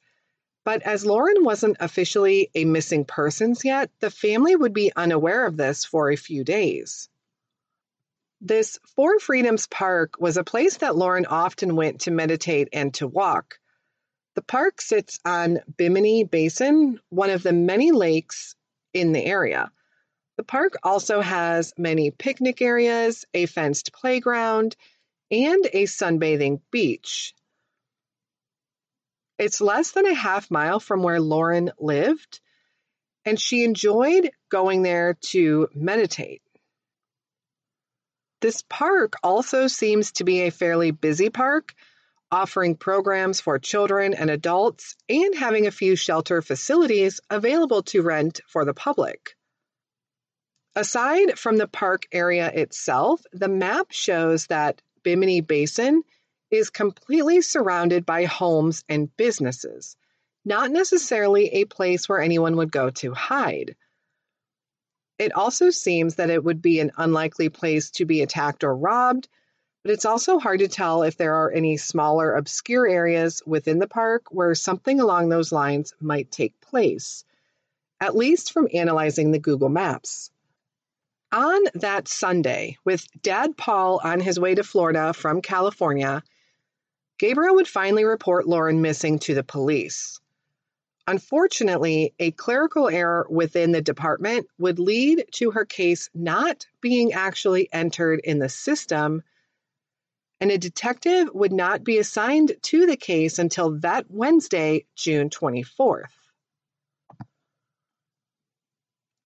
but 0.63 0.81
as 0.83 1.05
Lauren 1.05 1.43
wasn't 1.43 1.77
officially 1.81 2.49
a 2.55 2.63
missing 2.63 3.03
persons 3.03 3.65
yet, 3.65 3.91
the 3.99 4.09
family 4.09 4.55
would 4.55 4.73
be 4.73 4.93
unaware 4.95 5.45
of 5.45 5.57
this 5.57 5.83
for 5.83 6.09
a 6.09 6.15
few 6.15 6.45
days. 6.45 7.09
This 8.39 8.79
Four 8.95 9.19
Freedoms 9.19 9.67
Park 9.67 10.15
was 10.19 10.37
a 10.37 10.43
place 10.43 10.77
that 10.77 10.95
Lauren 10.95 11.25
often 11.25 11.75
went 11.75 12.01
to 12.01 12.11
meditate 12.11 12.69
and 12.71 12.93
to 12.93 13.07
walk. 13.07 13.59
The 14.35 14.41
park 14.41 14.79
sits 14.79 15.19
on 15.25 15.59
Bimini 15.77 16.23
Basin, 16.23 16.99
one 17.09 17.29
of 17.29 17.43
the 17.43 17.53
many 17.53 17.91
lakes 17.91 18.55
in 18.93 19.11
the 19.11 19.23
area. 19.23 19.71
The 20.37 20.43
park 20.43 20.77
also 20.83 21.21
has 21.21 21.73
many 21.77 22.09
picnic 22.09 22.61
areas, 22.61 23.25
a 23.33 23.45
fenced 23.45 23.93
playground, 23.93 24.75
and 25.29 25.65
a 25.73 25.83
sunbathing 25.83 26.61
beach. 26.71 27.35
It's 29.37 29.61
less 29.61 29.91
than 29.91 30.05
a 30.05 30.13
half 30.13 30.49
mile 30.49 30.79
from 30.79 31.03
where 31.03 31.19
Lauren 31.19 31.71
lived, 31.79 32.39
and 33.25 33.39
she 33.39 33.63
enjoyed 33.63 34.31
going 34.49 34.81
there 34.81 35.15
to 35.31 35.69
meditate. 35.73 36.41
This 38.41 38.63
park 38.67 39.13
also 39.23 39.67
seems 39.67 40.11
to 40.13 40.23
be 40.23 40.41
a 40.41 40.51
fairly 40.51 40.91
busy 40.91 41.29
park, 41.29 41.73
offering 42.31 42.75
programs 42.75 43.39
for 43.39 43.59
children 43.59 44.13
and 44.13 44.29
adults 44.29 44.95
and 45.07 45.35
having 45.35 45.67
a 45.67 45.71
few 45.71 45.95
shelter 45.95 46.41
facilities 46.41 47.21
available 47.29 47.83
to 47.83 48.01
rent 48.01 48.41
for 48.47 48.65
the 48.65 48.73
public. 48.73 49.35
Aside 50.75 51.37
from 51.37 51.57
the 51.57 51.67
park 51.67 52.07
area 52.11 52.49
itself, 52.49 53.23
the 53.31 53.47
map 53.47 53.91
shows 53.91 54.47
that 54.47 54.81
Bimini 55.03 55.41
Basin 55.41 56.03
is 56.49 56.71
completely 56.71 57.41
surrounded 57.41 58.07
by 58.07 58.25
homes 58.25 58.83
and 58.89 59.15
businesses, 59.15 59.95
not 60.43 60.71
necessarily 60.71 61.49
a 61.49 61.65
place 61.65 62.09
where 62.09 62.19
anyone 62.19 62.55
would 62.55 62.71
go 62.71 62.89
to 62.89 63.13
hide. 63.13 63.75
It 65.19 65.31
also 65.33 65.69
seems 65.69 66.15
that 66.15 66.31
it 66.31 66.43
would 66.43 66.61
be 66.61 66.79
an 66.79 66.91
unlikely 66.97 67.49
place 67.49 67.91
to 67.91 68.05
be 68.05 68.21
attacked 68.21 68.63
or 68.63 68.75
robbed, 68.75 69.29
but 69.83 69.91
it's 69.91 70.05
also 70.05 70.39
hard 70.39 70.59
to 70.59 70.67
tell 70.67 71.03
if 71.03 71.17
there 71.17 71.35
are 71.35 71.51
any 71.51 71.77
smaller, 71.77 72.33
obscure 72.33 72.87
areas 72.87 73.43
within 73.45 73.77
the 73.77 73.87
park 73.87 74.23
where 74.31 74.55
something 74.55 74.99
along 74.99 75.29
those 75.29 75.51
lines 75.51 75.93
might 75.99 76.31
take 76.31 76.59
place, 76.61 77.25
at 77.99 78.15
least 78.15 78.51
from 78.51 78.67
analyzing 78.73 79.31
the 79.31 79.39
Google 79.39 79.69
Maps. 79.69 80.31
On 81.33 81.63
that 81.73 82.07
Sunday, 82.07 82.77
with 82.85 83.07
Dad 83.23 83.57
Paul 83.57 83.99
on 84.03 84.19
his 84.19 84.39
way 84.39 84.53
to 84.53 84.63
Florida 84.63 85.13
from 85.13 85.41
California, 85.41 86.21
Gabriel 87.17 87.55
would 87.55 87.67
finally 87.67 88.05
report 88.05 88.47
Lauren 88.47 88.83
missing 88.83 89.17
to 89.17 89.33
the 89.33 89.43
police. 89.43 90.19
Unfortunately, 91.07 92.13
a 92.19 92.29
clerical 92.29 92.87
error 92.87 93.25
within 93.31 93.71
the 93.71 93.81
department 93.81 94.45
would 94.59 94.77
lead 94.77 95.25
to 95.31 95.49
her 95.49 95.65
case 95.65 96.07
not 96.13 96.67
being 96.81 97.13
actually 97.13 97.67
entered 97.73 98.21
in 98.23 98.37
the 98.37 98.47
system 98.47 99.23
and 100.39 100.51
a 100.51 100.57
detective 100.59 101.29
would 101.33 101.51
not 101.51 101.83
be 101.83 101.97
assigned 101.97 102.51
to 102.61 102.85
the 102.85 102.97
case 102.97 103.39
until 103.39 103.79
that 103.79 104.05
Wednesday, 104.07 104.85
June 104.95 105.31
24th. 105.31 106.22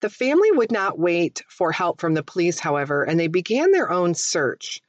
The 0.02 0.10
family 0.10 0.52
would 0.52 0.72
not 0.72 1.00
wait 1.00 1.44
for 1.50 1.72
help 1.72 2.00
from 2.00 2.14
the 2.14 2.24
police, 2.24 2.60
however, 2.60 3.04
and 3.04 3.20
they 3.20 3.28
began 3.28 3.72
their 3.72 3.92
own 3.92 4.14
search. 4.14 4.80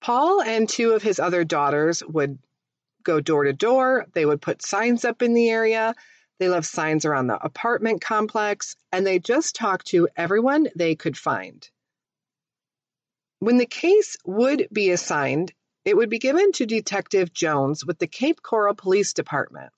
Paul 0.00 0.42
and 0.42 0.68
two 0.68 0.92
of 0.92 1.02
his 1.02 1.18
other 1.18 1.42
daughters 1.42 2.04
would 2.04 2.38
go 3.02 3.20
door 3.20 3.44
to 3.44 3.52
door. 3.52 4.06
They 4.12 4.24
would 4.24 4.40
put 4.40 4.62
signs 4.62 5.04
up 5.04 5.22
in 5.22 5.34
the 5.34 5.50
area. 5.50 5.94
They 6.38 6.48
left 6.48 6.66
signs 6.66 7.04
around 7.04 7.26
the 7.26 7.44
apartment 7.44 8.00
complex, 8.00 8.76
and 8.92 9.04
they 9.04 9.18
just 9.18 9.56
talked 9.56 9.88
to 9.88 10.08
everyone 10.16 10.68
they 10.76 10.94
could 10.94 11.16
find. 11.16 11.68
When 13.40 13.56
the 13.56 13.66
case 13.66 14.16
would 14.24 14.68
be 14.72 14.90
assigned, 14.90 15.52
it 15.84 15.96
would 15.96 16.10
be 16.10 16.18
given 16.18 16.52
to 16.52 16.66
Detective 16.66 17.32
Jones 17.32 17.84
with 17.84 17.98
the 17.98 18.06
Cape 18.06 18.42
Coral 18.42 18.74
Police 18.74 19.12
Department. 19.12 19.72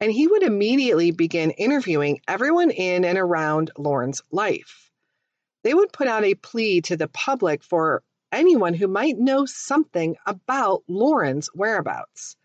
And 0.00 0.10
he 0.10 0.26
would 0.26 0.42
immediately 0.42 1.10
begin 1.10 1.50
interviewing 1.50 2.20
everyone 2.26 2.70
in 2.70 3.04
and 3.04 3.18
around 3.18 3.70
Lauren's 3.76 4.22
life. 4.30 4.90
They 5.62 5.74
would 5.74 5.92
put 5.92 6.08
out 6.08 6.24
a 6.24 6.34
plea 6.34 6.80
to 6.82 6.96
the 6.96 7.08
public 7.08 7.62
for 7.62 8.02
anyone 8.32 8.72
who 8.74 8.88
might 8.88 9.18
know 9.18 9.44
something 9.44 10.16
about 10.24 10.82
Lauren's 10.88 11.48
whereabouts. 11.48 12.36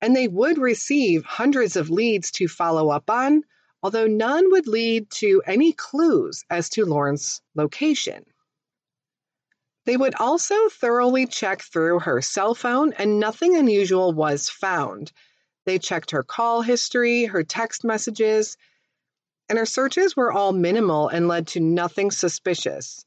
And 0.00 0.16
they 0.16 0.26
would 0.26 0.58
receive 0.58 1.24
hundreds 1.24 1.76
of 1.76 1.90
leads 1.90 2.30
to 2.32 2.48
follow 2.48 2.90
up 2.90 3.08
on, 3.08 3.42
although 3.82 4.08
none 4.08 4.50
would 4.50 4.66
lead 4.66 5.10
to 5.10 5.42
any 5.46 5.72
clues 5.72 6.44
as 6.50 6.68
to 6.70 6.84
Lauren's 6.84 7.40
location. 7.54 8.24
They 9.84 9.96
would 9.96 10.16
also 10.16 10.68
thoroughly 10.70 11.26
check 11.26 11.62
through 11.62 12.00
her 12.00 12.20
cell 12.20 12.56
phone, 12.56 12.92
and 12.94 13.20
nothing 13.20 13.56
unusual 13.56 14.12
was 14.12 14.50
found. 14.50 15.12
They 15.66 15.78
checked 15.78 16.12
her 16.12 16.22
call 16.22 16.62
history, 16.62 17.24
her 17.24 17.42
text 17.42 17.84
messages, 17.84 18.56
and 19.48 19.58
her 19.58 19.66
searches 19.66 20.16
were 20.16 20.32
all 20.32 20.52
minimal 20.52 21.08
and 21.08 21.28
led 21.28 21.48
to 21.48 21.60
nothing 21.60 22.10
suspicious. 22.10 23.04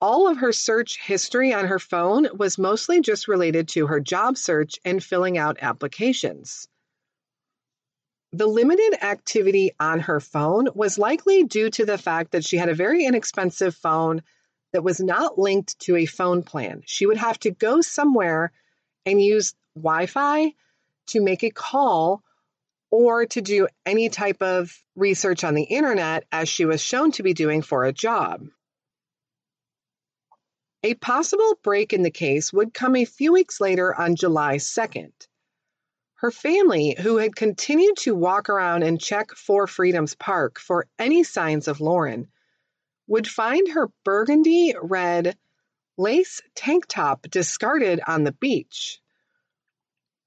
All 0.00 0.28
of 0.28 0.38
her 0.38 0.52
search 0.52 1.00
history 1.00 1.52
on 1.52 1.66
her 1.66 1.78
phone 1.78 2.28
was 2.36 2.58
mostly 2.58 3.00
just 3.00 3.28
related 3.28 3.68
to 3.68 3.86
her 3.86 4.00
job 4.00 4.36
search 4.36 4.80
and 4.84 5.02
filling 5.02 5.38
out 5.38 5.58
applications. 5.62 6.68
The 8.32 8.48
limited 8.48 9.04
activity 9.04 9.70
on 9.78 10.00
her 10.00 10.18
phone 10.18 10.68
was 10.74 10.98
likely 10.98 11.44
due 11.44 11.70
to 11.70 11.84
the 11.84 11.98
fact 11.98 12.32
that 12.32 12.44
she 12.44 12.56
had 12.56 12.68
a 12.68 12.74
very 12.74 13.04
inexpensive 13.04 13.76
phone 13.76 14.22
that 14.72 14.82
was 14.82 14.98
not 14.98 15.38
linked 15.38 15.78
to 15.80 15.96
a 15.96 16.06
phone 16.06 16.42
plan. 16.42 16.82
She 16.84 17.06
would 17.06 17.18
have 17.18 17.38
to 17.40 17.50
go 17.52 17.80
somewhere 17.80 18.50
and 19.06 19.22
use 19.22 19.54
Wi 19.76 20.06
Fi 20.06 20.54
to 21.08 21.20
make 21.20 21.42
a 21.42 21.50
call 21.50 22.22
or 22.90 23.26
to 23.26 23.40
do 23.40 23.68
any 23.86 24.08
type 24.08 24.42
of 24.42 24.76
research 24.94 25.44
on 25.44 25.54
the 25.54 25.62
internet 25.62 26.24
as 26.30 26.48
she 26.48 26.64
was 26.64 26.80
shown 26.80 27.10
to 27.12 27.22
be 27.22 27.34
doing 27.34 27.62
for 27.62 27.84
a 27.84 27.92
job. 27.92 28.46
A 30.84 30.94
possible 30.94 31.58
break 31.62 31.92
in 31.92 32.02
the 32.02 32.10
case 32.10 32.52
would 32.52 32.74
come 32.74 32.96
a 32.96 33.04
few 33.04 33.32
weeks 33.32 33.60
later 33.60 33.94
on 33.94 34.16
July 34.16 34.56
2nd. 34.56 35.12
Her 36.16 36.30
family, 36.30 36.96
who 36.98 37.16
had 37.16 37.34
continued 37.34 37.96
to 37.98 38.14
walk 38.14 38.48
around 38.48 38.82
and 38.82 39.00
check 39.00 39.32
Four 39.32 39.66
Freedoms 39.66 40.14
Park 40.14 40.58
for 40.60 40.86
any 40.98 41.24
signs 41.24 41.66
of 41.66 41.80
Lauren, 41.80 42.28
would 43.06 43.26
find 43.26 43.68
her 43.72 43.90
burgundy 44.04 44.74
red 44.80 45.36
lace 45.98 46.40
tank 46.54 46.86
top 46.88 47.22
discarded 47.22 48.00
on 48.06 48.24
the 48.24 48.32
beach. 48.32 49.01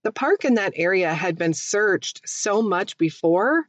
The 0.06 0.12
park 0.12 0.46
in 0.46 0.54
that 0.54 0.74
area 0.76 1.12
had 1.12 1.36
been 1.36 1.56
searched 1.56 2.30
so 2.30 2.62
much 2.62 3.00
before 3.00 3.68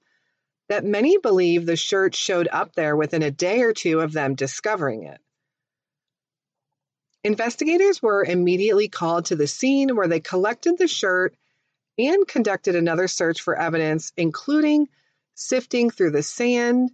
that 0.68 0.84
many 0.84 1.16
believe 1.16 1.64
the 1.64 1.76
shirt 1.76 2.14
showed 2.14 2.46
up 2.52 2.74
there 2.74 2.94
within 2.94 3.22
a 3.22 3.30
day 3.30 3.62
or 3.62 3.72
two 3.72 4.00
of 4.00 4.12
them 4.12 4.34
discovering 4.34 5.04
it. 5.04 5.18
Investigators 7.24 8.02
were 8.02 8.22
immediately 8.22 8.86
called 8.86 9.24
to 9.24 9.36
the 9.36 9.46
scene 9.46 9.96
where 9.96 10.08
they 10.08 10.20
collected 10.20 10.76
the 10.76 10.88
shirt 10.88 11.34
and 11.96 12.28
conducted 12.28 12.76
another 12.76 13.08
search 13.08 13.40
for 13.40 13.56
evidence, 13.58 14.12
including 14.18 14.90
sifting 15.34 15.88
through 15.88 16.10
the 16.10 16.22
sand 16.22 16.90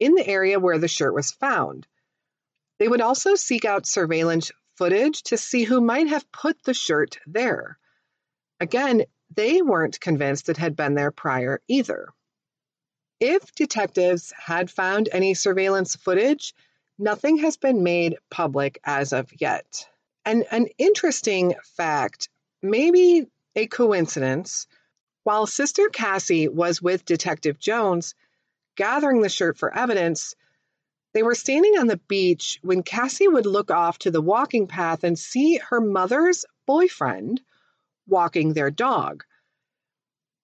in 0.00 0.14
the 0.14 0.28
area 0.28 0.60
where 0.60 0.76
the 0.76 0.86
shirt 0.86 1.14
was 1.14 1.32
found. 1.32 1.86
They 2.78 2.88
would 2.88 3.00
also 3.00 3.36
seek 3.36 3.64
out 3.64 3.86
surveillance 3.86 4.52
footage 4.76 5.22
to 5.22 5.38
see 5.38 5.64
who 5.64 5.80
might 5.80 6.08
have 6.08 6.30
put 6.30 6.62
the 6.64 6.74
shirt 6.74 7.16
there. 7.26 7.78
Again, 8.62 9.06
they 9.34 9.60
weren't 9.60 9.98
convinced 9.98 10.48
it 10.48 10.56
had 10.56 10.76
been 10.76 10.94
there 10.94 11.10
prior 11.10 11.60
either. 11.66 12.10
If 13.18 13.52
detectives 13.56 14.32
had 14.36 14.70
found 14.70 15.08
any 15.10 15.34
surveillance 15.34 15.96
footage, 15.96 16.54
nothing 16.96 17.38
has 17.38 17.56
been 17.56 17.82
made 17.82 18.18
public 18.30 18.78
as 18.84 19.12
of 19.12 19.32
yet. 19.40 19.88
And 20.24 20.44
an 20.52 20.68
interesting 20.78 21.54
fact, 21.76 22.28
maybe 22.62 23.26
a 23.56 23.66
coincidence, 23.66 24.68
while 25.24 25.48
Sister 25.48 25.88
Cassie 25.88 26.46
was 26.46 26.80
with 26.80 27.04
Detective 27.04 27.58
Jones, 27.58 28.14
gathering 28.76 29.22
the 29.22 29.28
shirt 29.28 29.58
for 29.58 29.76
evidence, 29.76 30.36
they 31.14 31.24
were 31.24 31.34
standing 31.34 31.78
on 31.78 31.88
the 31.88 32.00
beach 32.06 32.60
when 32.62 32.84
Cassie 32.84 33.26
would 33.26 33.44
look 33.44 33.72
off 33.72 33.98
to 33.98 34.12
the 34.12 34.22
walking 34.22 34.68
path 34.68 35.02
and 35.02 35.18
see 35.18 35.56
her 35.56 35.80
mother's 35.80 36.44
boyfriend 36.64 37.40
walking 38.12 38.52
their 38.52 38.70
dog. 38.70 39.24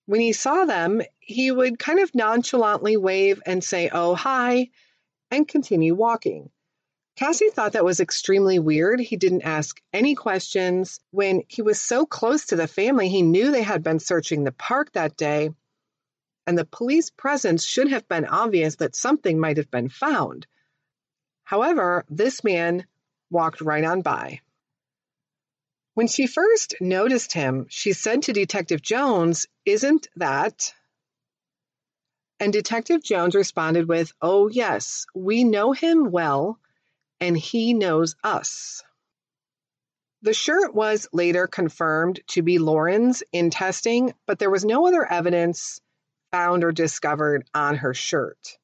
When 0.06 0.20
he 0.20 0.32
saw 0.32 0.64
them, 0.64 1.02
he 1.20 1.52
would 1.52 1.78
kind 1.78 2.00
of 2.00 2.12
nonchalantly 2.16 2.96
wave 2.96 3.40
and 3.46 3.62
say, 3.62 3.88
Oh, 3.92 4.16
hi, 4.16 4.70
and 5.30 5.46
continue 5.46 5.94
walking. 5.94 6.50
Cassie 7.14 7.50
thought 7.50 7.74
that 7.74 7.84
was 7.84 8.00
extremely 8.00 8.58
weird. 8.58 8.98
He 8.98 9.16
didn't 9.16 9.42
ask 9.42 9.80
any 9.92 10.16
questions. 10.16 10.98
When 11.12 11.44
he 11.46 11.62
was 11.62 11.80
so 11.80 12.06
close 12.06 12.46
to 12.46 12.56
the 12.56 12.66
family, 12.66 13.08
he 13.08 13.22
knew 13.22 13.52
they 13.52 13.62
had 13.62 13.84
been 13.84 14.00
searching 14.00 14.42
the 14.42 14.52
park 14.52 14.90
that 14.92 15.16
day 15.16 15.50
and 16.48 16.56
the 16.56 16.64
police 16.64 17.10
presence 17.10 17.62
should 17.62 17.90
have 17.90 18.08
been 18.08 18.24
obvious 18.24 18.76
that 18.76 18.96
something 18.96 19.38
might 19.38 19.58
have 19.58 19.70
been 19.70 19.90
found. 19.90 20.46
However, 21.44 22.06
this 22.08 22.42
man 22.42 22.86
walked 23.28 23.60
right 23.60 23.84
on 23.84 24.00
by. 24.00 24.40
When 25.98 26.06
she 26.06 26.28
first 26.28 26.76
noticed 26.80 27.32
him, 27.32 27.66
she 27.68 27.92
said 27.92 28.22
to 28.22 28.32
Detective 28.32 28.80
Jones, 28.80 29.48
Isn't 29.64 30.06
that? 30.14 30.72
And 32.38 32.52
Detective 32.52 33.02
Jones 33.02 33.34
responded 33.34 33.88
with, 33.88 34.12
Oh, 34.22 34.46
yes, 34.46 35.06
we 35.12 35.42
know 35.42 35.72
him 35.72 36.12
well, 36.12 36.60
and 37.18 37.36
he 37.36 37.74
knows 37.74 38.14
us. 38.22 38.84
The 40.22 40.34
shirt 40.34 40.72
was 40.72 41.08
later 41.12 41.48
confirmed 41.48 42.20
to 42.28 42.42
be 42.42 42.60
Lauren's 42.60 43.24
in 43.32 43.50
testing, 43.50 44.14
but 44.24 44.38
there 44.38 44.50
was 44.50 44.64
no 44.64 44.86
other 44.86 45.04
evidence 45.04 45.80
found 46.30 46.62
or 46.62 46.70
discovered 46.70 47.44
on 47.52 47.74
her 47.74 47.92
shirt. 47.92 48.56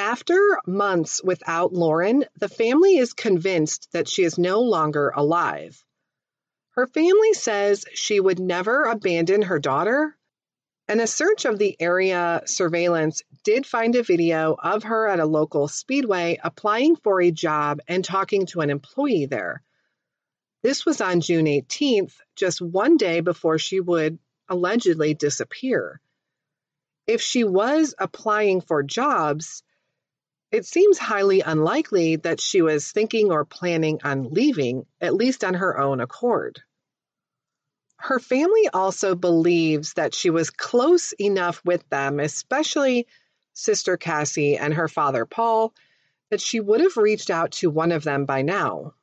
After 0.00 0.58
months 0.66 1.22
without 1.22 1.74
Lauren, 1.74 2.24
the 2.38 2.48
family 2.48 2.96
is 2.96 3.12
convinced 3.12 3.92
that 3.92 4.08
she 4.08 4.22
is 4.22 4.38
no 4.38 4.62
longer 4.62 5.10
alive. 5.10 5.84
Her 6.70 6.86
family 6.86 7.34
says 7.34 7.84
she 7.92 8.18
would 8.18 8.38
never 8.38 8.84
abandon 8.84 9.42
her 9.42 9.58
daughter, 9.58 10.16
and 10.88 11.02
a 11.02 11.06
search 11.06 11.44
of 11.44 11.58
the 11.58 11.76
area 11.78 12.40
surveillance 12.46 13.22
did 13.44 13.66
find 13.66 13.94
a 13.94 14.02
video 14.02 14.54
of 14.54 14.84
her 14.84 15.06
at 15.06 15.20
a 15.20 15.26
local 15.26 15.68
speedway 15.68 16.40
applying 16.42 16.96
for 16.96 17.20
a 17.20 17.30
job 17.30 17.80
and 17.86 18.02
talking 18.02 18.46
to 18.46 18.62
an 18.62 18.70
employee 18.70 19.26
there. 19.26 19.62
This 20.62 20.86
was 20.86 21.02
on 21.02 21.20
June 21.20 21.44
18th, 21.44 22.14
just 22.36 22.62
one 22.62 22.96
day 22.96 23.20
before 23.20 23.58
she 23.58 23.80
would 23.80 24.18
allegedly 24.48 25.12
disappear. 25.12 26.00
If 27.06 27.20
she 27.20 27.44
was 27.44 27.94
applying 27.98 28.62
for 28.62 28.82
jobs, 28.82 29.62
it 30.50 30.66
seems 30.66 30.98
highly 30.98 31.40
unlikely 31.40 32.16
that 32.16 32.40
she 32.40 32.62
was 32.62 32.90
thinking 32.90 33.30
or 33.30 33.44
planning 33.44 34.00
on 34.02 34.30
leaving, 34.30 34.86
at 35.00 35.14
least 35.14 35.44
on 35.44 35.54
her 35.54 35.78
own 35.78 36.00
accord. 36.00 36.60
Her 37.96 38.18
family 38.18 38.68
also 38.72 39.14
believes 39.14 39.92
that 39.94 40.14
she 40.14 40.30
was 40.30 40.50
close 40.50 41.12
enough 41.12 41.60
with 41.64 41.88
them, 41.90 42.18
especially 42.18 43.06
Sister 43.52 43.96
Cassie 43.96 44.56
and 44.56 44.74
her 44.74 44.88
father 44.88 45.26
Paul, 45.26 45.74
that 46.30 46.40
she 46.40 46.60
would 46.60 46.80
have 46.80 46.96
reached 46.96 47.30
out 47.30 47.52
to 47.52 47.70
one 47.70 47.92
of 47.92 48.02
them 48.02 48.24
by 48.24 48.42
now. 48.42 48.94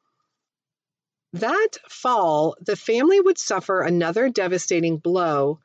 That 1.34 1.78
fall, 1.88 2.56
the 2.60 2.76
family 2.76 3.20
would 3.22 3.38
suffer 3.38 3.82
another 3.82 4.30
devastating 4.30 4.98
blow 4.98 5.60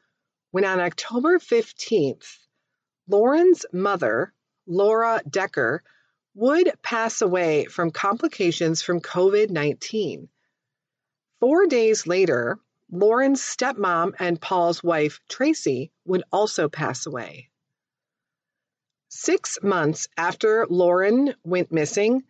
when 0.51 0.65
on 0.65 0.81
October 0.81 1.39
15th, 1.39 2.39
Lauren's 3.09 3.65
mother, 3.73 4.35
Laura 4.67 5.21
Decker, 5.29 5.83
would 6.35 6.73
pass 6.83 7.21
away 7.21 7.67
from 7.67 7.91
complications 7.91 8.83
from 8.83 9.01
COVID 9.01 9.51
19. 9.51 10.29
Four 11.41 11.67
days 11.67 12.07
later, 12.07 12.59
Lauren's 12.91 13.43
stepmom 13.43 14.15
and 14.19 14.41
Paul's 14.41 14.83
wife, 14.83 15.21
Tracy, 15.29 15.91
would 16.05 16.23
also 16.33 16.69
pass 16.69 17.07
away. 17.07 17.51
Six 19.09 19.59
months 19.63 20.09
after 20.17 20.67
Lauren 20.69 21.35
went 21.45 21.73
missing, 21.73 22.25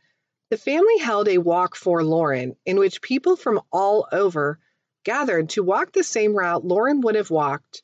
the 0.51 0.57
family 0.57 0.99
held 0.99 1.29
a 1.29 1.39
walk 1.39 1.77
for 1.77 2.03
Lauren 2.03 2.57
in 2.65 2.79
which 2.79 3.03
people 3.03 3.37
from 3.37 3.61
all 3.73 4.09
over 4.11 4.59
gathered 5.05 5.51
to 5.51 5.63
walk 5.63 5.93
the 5.93 6.05
same 6.05 6.35
route 6.35 6.65
Lauren 6.65 7.01
would 7.01 7.15
have 7.15 7.31
walked 7.31 7.83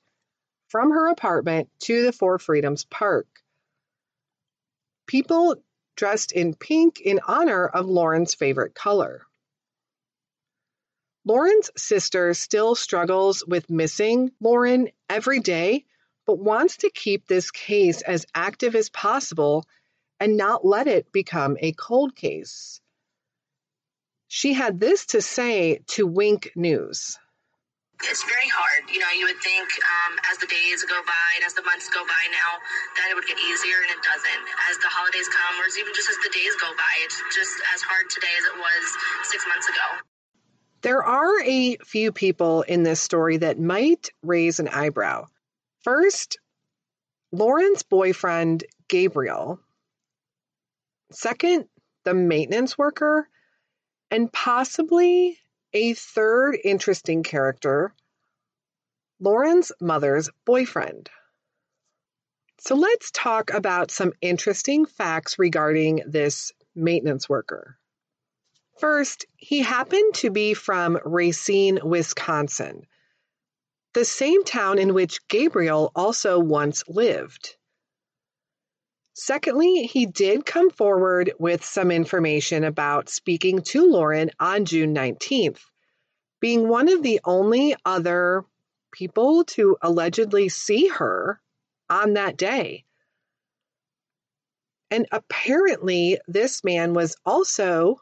from 0.68 0.90
her 0.90 1.08
apartment 1.08 1.70
to 1.80 2.02
the 2.02 2.12
Four 2.12 2.38
Freedoms 2.38 2.84
Park. 2.84 3.26
People 5.08 5.56
dressed 5.96 6.32
in 6.32 6.54
pink 6.54 7.00
in 7.00 7.18
honor 7.26 7.66
of 7.66 7.86
Lauren's 7.86 8.34
favorite 8.34 8.74
color. 8.74 9.22
Lauren's 11.24 11.70
sister 11.76 12.34
still 12.34 12.74
struggles 12.74 13.42
with 13.46 13.70
missing 13.70 14.30
Lauren 14.38 14.90
every 15.08 15.40
day, 15.40 15.86
but 16.26 16.38
wants 16.38 16.76
to 16.78 16.90
keep 16.90 17.26
this 17.26 17.50
case 17.50 18.02
as 18.02 18.26
active 18.34 18.74
as 18.74 18.90
possible 18.90 19.64
and 20.20 20.36
not 20.36 20.64
let 20.64 20.86
it 20.86 21.10
become 21.10 21.56
a 21.60 21.72
cold 21.72 22.14
case. 22.14 22.80
She 24.28 24.52
had 24.52 24.78
this 24.78 25.06
to 25.06 25.22
say 25.22 25.80
to 25.88 26.06
Wink 26.06 26.52
News. 26.54 27.18
It's 28.06 28.22
very 28.22 28.46
hard. 28.54 28.86
You 28.90 29.02
know, 29.02 29.10
you 29.10 29.26
would 29.26 29.42
think 29.42 29.66
um, 29.66 30.14
as 30.30 30.38
the 30.38 30.46
days 30.46 30.86
go 30.86 31.02
by 31.02 31.28
and 31.34 31.42
as 31.42 31.54
the 31.54 31.66
months 31.66 31.90
go 31.90 32.06
by 32.06 32.24
now 32.30 32.62
that 32.94 33.10
it 33.10 33.14
would 33.18 33.26
get 33.26 33.38
easier, 33.42 33.74
and 33.82 33.90
it 33.90 34.02
doesn't. 34.06 34.44
As 34.70 34.78
the 34.78 34.86
holidays 34.86 35.26
come, 35.26 35.54
or 35.58 35.66
even 35.74 35.92
just 35.94 36.08
as 36.08 36.18
the 36.22 36.30
days 36.30 36.54
go 36.62 36.70
by, 36.78 36.92
it's 37.02 37.18
just 37.34 37.58
as 37.74 37.82
hard 37.82 38.06
today 38.10 38.30
as 38.38 38.44
it 38.46 38.56
was 38.56 38.84
six 39.26 39.44
months 39.50 39.66
ago. 39.68 39.86
There 40.82 41.02
are 41.02 41.42
a 41.42 41.76
few 41.82 42.12
people 42.12 42.62
in 42.62 42.84
this 42.84 43.02
story 43.02 43.38
that 43.38 43.58
might 43.58 44.10
raise 44.22 44.60
an 44.60 44.68
eyebrow. 44.68 45.26
First, 45.82 46.38
Lauren's 47.32 47.82
boyfriend, 47.82 48.62
Gabriel. 48.86 49.58
Second, 51.10 51.66
the 52.04 52.14
maintenance 52.14 52.78
worker. 52.78 53.28
And 54.10 54.32
possibly 54.32 55.38
a 55.72 55.94
third 55.94 56.58
interesting 56.64 57.22
character, 57.22 57.92
Lauren's 59.20 59.72
mother's 59.80 60.30
boyfriend. 60.44 61.10
So 62.60 62.74
let's 62.74 63.10
talk 63.10 63.52
about 63.52 63.90
some 63.90 64.12
interesting 64.20 64.86
facts 64.86 65.38
regarding 65.38 66.02
this 66.06 66.52
maintenance 66.74 67.28
worker. 67.28 67.78
First, 68.78 69.26
he 69.36 69.60
happened 69.60 70.14
to 70.14 70.30
be 70.30 70.54
from 70.54 70.98
Racine, 71.04 71.80
Wisconsin, 71.82 72.86
the 73.92 74.04
same 74.04 74.44
town 74.44 74.78
in 74.78 74.94
which 74.94 75.26
Gabriel 75.28 75.90
also 75.94 76.38
once 76.38 76.84
lived. 76.86 77.56
Secondly, 79.20 79.82
he 79.82 80.06
did 80.06 80.46
come 80.46 80.70
forward 80.70 81.32
with 81.40 81.64
some 81.64 81.90
information 81.90 82.62
about 82.62 83.08
speaking 83.08 83.62
to 83.62 83.84
Lauren 83.84 84.30
on 84.38 84.64
June 84.64 84.94
19th, 84.94 85.58
being 86.38 86.68
one 86.68 86.88
of 86.88 87.02
the 87.02 87.18
only 87.24 87.74
other 87.84 88.44
people 88.92 89.42
to 89.42 89.76
allegedly 89.82 90.48
see 90.48 90.86
her 90.86 91.40
on 91.90 92.12
that 92.12 92.36
day. 92.36 92.84
And 94.88 95.08
apparently, 95.10 96.20
this 96.28 96.62
man 96.62 96.94
was 96.94 97.16
also 97.26 98.00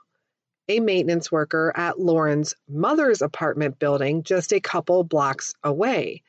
a 0.69 0.81
maintenance 0.81 1.33
worker 1.33 1.73
at 1.75 1.99
Lauren's 1.99 2.55
mother's 2.69 3.23
apartment 3.23 3.79
building 3.79 4.23
just 4.23 4.53
a 4.53 4.61
couple 4.61 5.03
blocks 5.03 5.55
away. 5.65 6.23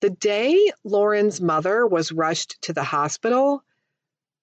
The 0.00 0.10
day 0.10 0.70
Lauren's 0.84 1.40
mother 1.40 1.86
was 1.86 2.12
rushed 2.12 2.62
to 2.62 2.72
the 2.72 2.84
hospital, 2.84 3.64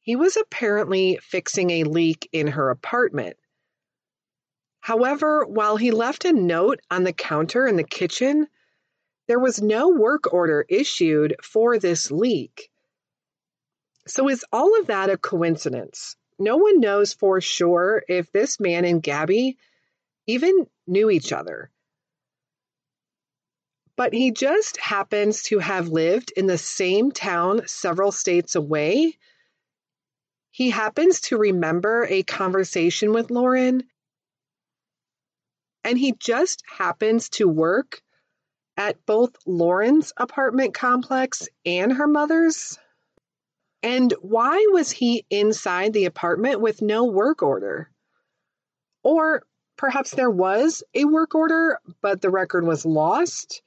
he 0.01 0.15
was 0.15 0.35
apparently 0.35 1.17
fixing 1.21 1.69
a 1.69 1.83
leak 1.85 2.29
in 2.31 2.47
her 2.47 2.69
apartment. 2.69 3.37
However, 4.81 5.45
while 5.45 5.77
he 5.77 5.89
left 5.91 6.25
a 6.25 6.33
note 6.33 6.79
on 6.91 7.03
the 7.03 7.13
counter 7.13 7.65
in 7.65 7.75
the 7.75 7.83
kitchen, 7.83 8.47
there 9.27 9.39
was 9.39 9.61
no 9.61 9.89
work 9.89 10.31
order 10.31 10.65
issued 10.69 11.37
for 11.41 11.79
this 11.79 12.11
leak. 12.11 12.69
So, 14.05 14.29
is 14.29 14.45
all 14.51 14.79
of 14.79 14.87
that 14.87 15.09
a 15.09 15.17
coincidence? 15.17 16.17
No 16.37 16.57
one 16.57 16.79
knows 16.79 17.13
for 17.13 17.41
sure 17.41 18.03
if 18.07 18.31
this 18.31 18.59
man 18.59 18.85
and 18.85 19.01
Gabby 19.01 19.57
even 20.27 20.67
knew 20.85 21.09
each 21.09 21.33
other 21.33 21.71
but 23.97 24.13
he 24.13 24.31
just 24.31 24.77
happens 24.77 25.43
to 25.43 25.59
have 25.59 25.87
lived 25.87 26.33
in 26.35 26.47
the 26.47 26.57
same 26.57 27.11
town 27.11 27.61
several 27.67 28.11
states 28.11 28.55
away. 28.55 29.17
He 30.51 30.69
happens 30.69 31.21
to 31.21 31.37
remember 31.37 32.05
a 32.09 32.23
conversation 32.23 33.13
with 33.13 33.31
Lauren, 33.31 33.83
and 35.83 35.97
he 35.97 36.13
just 36.13 36.63
happens 36.67 37.29
to 37.29 37.47
work 37.47 38.01
at 38.77 39.05
both 39.05 39.35
Lauren's 39.45 40.11
apartment 40.17 40.73
complex 40.73 41.47
and 41.65 41.93
her 41.93 42.07
mother's. 42.07 42.77
And 43.81 44.13
why 44.21 44.65
was 44.71 44.91
he 44.91 45.25
inside 45.29 45.93
the 45.93 46.05
apartment 46.05 46.59
with 46.59 46.81
no 46.81 47.05
work 47.05 47.43
order? 47.43 47.89
Or 49.03 49.43
perhaps 49.77 50.11
there 50.11 50.31
was 50.31 50.83
a 50.93 51.05
work 51.05 51.35
order, 51.35 51.79
but 52.01 52.21
the 52.21 52.31
record 52.31 52.65
was 52.65 52.85
lost 52.85 53.61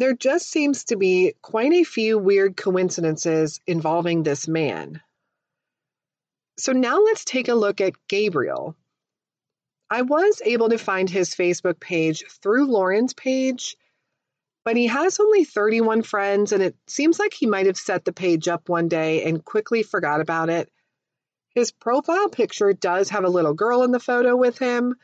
there 0.00 0.14
just 0.14 0.50
seems 0.50 0.84
to 0.84 0.96
be 0.96 1.34
quite 1.42 1.72
a 1.72 1.84
few 1.84 2.18
weird 2.18 2.56
coincidences 2.56 3.60
involving 3.66 4.22
this 4.22 4.46
man. 4.46 5.00
So 6.58 6.72
now 6.72 7.00
let's 7.00 7.24
take 7.24 7.48
a 7.48 7.54
look 7.54 7.80
at 7.80 7.94
Gabriel. 8.08 8.76
I 9.90 10.02
was 10.02 10.42
able 10.44 10.68
to 10.70 10.78
find 10.78 11.08
his 11.08 11.34
Facebook 11.34 11.80
page 11.80 12.24
through 12.42 12.66
Lauren's 12.66 13.14
page, 13.14 13.76
but 14.64 14.76
he 14.76 14.88
has 14.88 15.18
only 15.18 15.44
31 15.44 16.02
friends, 16.02 16.52
and 16.52 16.62
it 16.62 16.76
seems 16.86 17.18
like 17.18 17.32
he 17.32 17.46
might 17.46 17.66
have 17.66 17.78
set 17.78 18.04
the 18.04 18.12
page 18.12 18.48
up 18.48 18.68
one 18.68 18.88
day 18.88 19.24
and 19.24 19.44
quickly 19.44 19.82
forgot 19.82 20.20
about 20.20 20.50
it. 20.50 20.70
His 21.54 21.72
profile 21.72 22.28
picture 22.28 22.72
does 22.72 23.08
have 23.08 23.24
a 23.24 23.30
little 23.30 23.54
girl 23.54 23.82
in 23.82 23.92
the 23.92 24.00
photo 24.00 24.36
with 24.36 24.58
him 24.58 24.94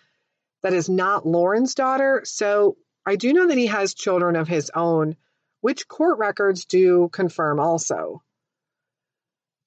that 0.63 0.75
is 0.75 0.89
not 0.89 1.27
Lauren's 1.27 1.75
daughter, 1.75 2.23
so 2.25 2.77
I 3.07 3.17
do 3.17 3.33
know 3.33 3.47
that 3.47 3.59
he 3.59 3.67
has 3.67 3.95
children 3.95 4.37
of 4.37 4.49
his 4.49 4.71
own, 4.75 5.17
which 5.61 5.89
court 5.89 6.19
records 6.19 6.65
do 6.65 7.09
confirm 7.13 7.61
also. 7.61 8.23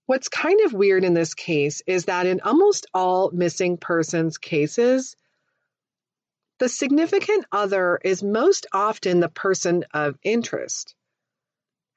What's 0.08 0.30
kind 0.30 0.62
of 0.62 0.73
weird 0.73 1.04
in 1.04 1.13
this 1.13 1.34
case 1.34 1.82
is 1.86 2.06
that 2.06 2.26
in 2.26 2.41
almost 2.41 2.88
all 2.93 3.30
missing 3.32 3.78
persons 3.78 4.38
cases, 4.38 5.15
the 6.60 6.69
significant 6.69 7.45
other 7.52 8.00
is 8.04 8.23
most 8.23 8.65
often 8.73 9.19
the 9.19 9.30
person 9.30 9.86
of 9.93 10.17
interest. 10.23 10.95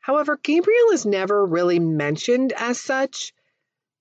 However, 0.01 0.39
Gabriel 0.43 0.91
is 0.93 1.07
never 1.07 1.47
really 1.47 1.79
mentioned 1.79 2.53
as 2.53 2.81
such, 2.81 3.33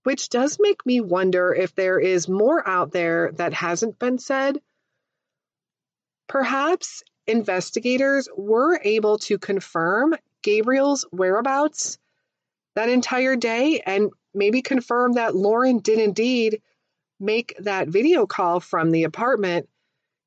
which 0.04 0.30
does 0.30 0.58
make 0.60 0.86
me 0.86 1.02
wonder 1.02 1.54
if 1.54 1.76
there 1.76 2.00
is 2.00 2.28
more 2.28 2.68
out 2.68 2.92
there 2.92 3.32
that 3.34 3.54
hasn't 3.54 4.00
been 4.00 4.18
said. 4.18 4.60
Perhaps 6.28 7.04
investigators 7.30 8.28
were 8.36 8.80
able 8.84 9.18
to 9.20 9.38
confirm 9.38 10.16
Gabriel's 10.42 11.06
whereabouts 11.12 11.98
that 12.76 12.90
entire 12.90 13.36
day 13.36 13.82
and 13.86 14.12
maybe 14.34 14.62
confirm 14.62 15.14
that 15.14 15.36
Lauren 15.36 15.80
did 15.80 16.00
indeed 16.00 16.62
make 17.20 17.56
that 17.60 17.88
video 17.88 18.26
call 18.26 18.60
from 18.60 18.92
the 18.92 19.04
apartment 19.04 19.70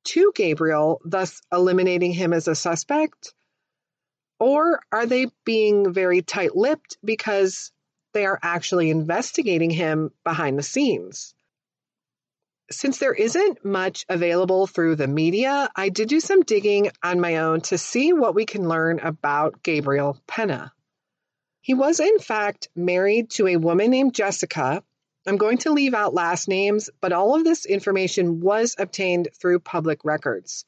to 0.05 0.31
Gabriel, 0.35 1.01
thus 1.05 1.41
eliminating 1.51 2.11
him 2.11 2.33
as 2.33 2.47
a 2.47 2.55
suspect? 2.55 3.33
Or 4.39 4.81
are 4.91 5.05
they 5.05 5.27
being 5.45 5.93
very 5.93 6.21
tight 6.21 6.55
lipped 6.55 6.97
because 7.03 7.71
they 8.13 8.25
are 8.25 8.39
actually 8.41 8.89
investigating 8.89 9.69
him 9.69 10.11
behind 10.23 10.57
the 10.57 10.63
scenes. 10.63 11.35
Since 12.71 12.97
there 12.97 13.13
isn't 13.13 13.65
much 13.65 14.05
available 14.07 14.67
through 14.67 14.95
the 14.95 15.07
media, 15.07 15.69
I 15.75 15.89
did 15.89 16.09
do 16.09 16.19
some 16.19 16.41
digging 16.41 16.91
on 17.03 17.19
my 17.19 17.37
own 17.37 17.61
to 17.61 17.77
see 17.77 18.13
what 18.13 18.35
we 18.35 18.45
can 18.45 18.69
learn 18.69 18.99
about 18.99 19.61
Gabriel 19.63 20.17
Penna. 20.27 20.71
He 21.61 21.73
was, 21.73 21.99
in 21.99 22.19
fact, 22.19 22.69
married 22.75 23.29
to 23.31 23.47
a 23.47 23.57
woman 23.57 23.91
named 23.91 24.15
Jessica. 24.15 24.83
I'm 25.25 25.37
going 25.37 25.59
to 25.59 25.71
leave 25.71 25.93
out 25.93 26.13
last 26.13 26.47
names, 26.47 26.89
but 26.99 27.13
all 27.13 27.35
of 27.35 27.43
this 27.43 27.65
information 27.65 28.41
was 28.41 28.75
obtained 28.77 29.29
through 29.39 29.59
public 29.59 30.03
records. 30.03 30.65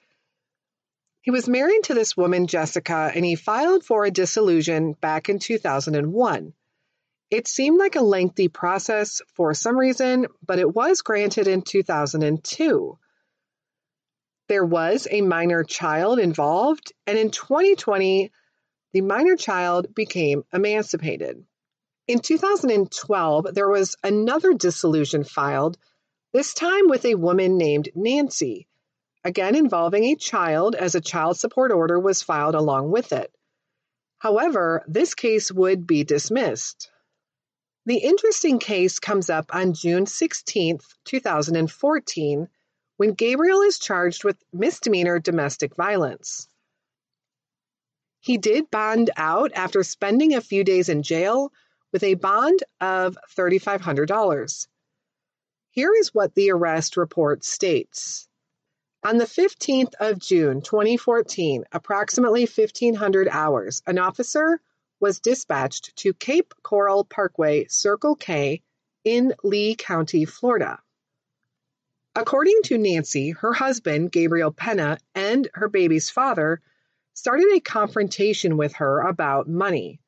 He 1.22 1.32
was 1.32 1.50
married 1.50 1.86
to 1.86 1.94
this 1.94 2.16
woman, 2.16 2.48
Jessica, 2.48 3.12
and 3.14 3.26
he 3.26 3.36
filed 3.36 3.84
for 3.84 4.06
a 4.06 4.12
dissolution 4.12 4.94
back 4.94 5.28
in 5.28 5.40
2001. 5.40 6.54
It 7.36 7.50
seemed 7.50 7.78
like 7.78 7.98
a 7.98 8.02
lengthy 8.02 8.48
process 8.48 9.22
for 9.34 9.54
some 9.54 9.78
reason, 9.78 10.28
but 10.48 10.58
it 10.58 10.74
was 10.74 11.02
granted 11.02 11.50
in 11.50 11.64
2002. 11.64 12.98
There 14.48 14.64
was 14.64 15.06
a 15.12 15.20
minor 15.20 15.66
child 15.66 16.18
involved, 16.18 16.94
and 17.06 17.18
in 17.18 17.32
2020, 17.32 18.32
the 18.94 19.02
minor 19.02 19.36
child 19.36 19.94
became 19.94 20.46
emancipated. 20.54 21.46
In 22.08 22.20
2012, 22.20 23.54
there 23.54 23.68
was 23.70 23.98
another 24.02 24.54
dissolution 24.54 25.26
filed, 25.26 25.78
this 26.32 26.54
time 26.54 26.88
with 26.88 27.04
a 27.04 27.16
woman 27.16 27.58
named 27.58 27.90
Nancy, 27.96 28.66
again 29.26 29.56
involving 29.56 30.06
a 30.06 30.16
child, 30.16 30.74
as 30.74 30.96
a 30.96 31.02
child 31.02 31.38
support 31.38 31.74
order 31.74 32.00
was 32.00 32.24
filed 32.24 32.56
along 32.56 32.92
with 32.92 33.12
it. 33.12 33.36
However, 34.20 34.86
this 34.88 35.14
case 35.16 35.52
would 35.52 35.86
be 35.86 36.06
dismissed. 36.06 36.92
The 37.88 37.98
interesting 37.98 38.58
case 38.58 38.98
comes 38.98 39.30
up 39.30 39.54
on 39.54 39.74
June 39.74 40.08
16, 40.08 40.80
2014, 41.04 42.48
when 42.98 43.14
Gabriel 43.14 43.62
is 43.62 43.78
charged 43.78 44.24
with 44.24 44.44
misdemeanor 44.52 45.20
domestic 45.20 45.76
violence. 45.76 46.48
He 48.22 48.38
did 48.38 48.72
bond 48.72 49.12
out 49.16 49.52
after 49.54 49.84
spending 49.84 50.34
a 50.34 50.42
few 50.42 50.64
days 50.64 50.90
in 50.90 51.04
jail 51.04 51.52
with 51.92 52.02
a 52.02 52.16
bond 52.16 52.64
of 52.82 53.20
$3,500. 53.38 54.68
Here 55.70 55.94
is 55.94 56.12
what 56.12 56.34
the 56.34 56.50
arrest 56.50 56.98
report 56.98 57.44
states. 57.44 58.28
On 59.04 59.18
the 59.18 59.26
15th 59.26 59.94
of 60.00 60.18
June 60.18 60.64
2014, 60.64 61.66
approximately 61.72 62.48
1500 62.48 63.28
hours, 63.28 63.84
an 63.86 64.00
officer 64.00 64.60
was 65.06 65.20
dispatched 65.20 65.96
to 65.96 66.16
Cape 66.16 66.52
Coral 66.64 67.04
Parkway, 67.04 67.68
Circle 67.68 68.16
K, 68.16 68.64
in 69.04 69.36
Lee 69.44 69.76
County, 69.76 70.26
Florida. 70.26 70.80
According 72.16 72.62
to 72.64 72.80
Nancy, 72.80 73.30
her 73.30 73.54
husband, 73.54 74.12
Gabriel 74.12 74.52
Penna, 74.52 74.98
and 75.14 75.48
her 75.54 75.70
baby's 75.70 76.10
father 76.10 76.60
started 77.14 77.54
a 77.54 77.60
confrontation 77.60 78.58
with 78.58 78.74
her 78.78 79.02
about 79.02 79.48
money. 79.48 80.00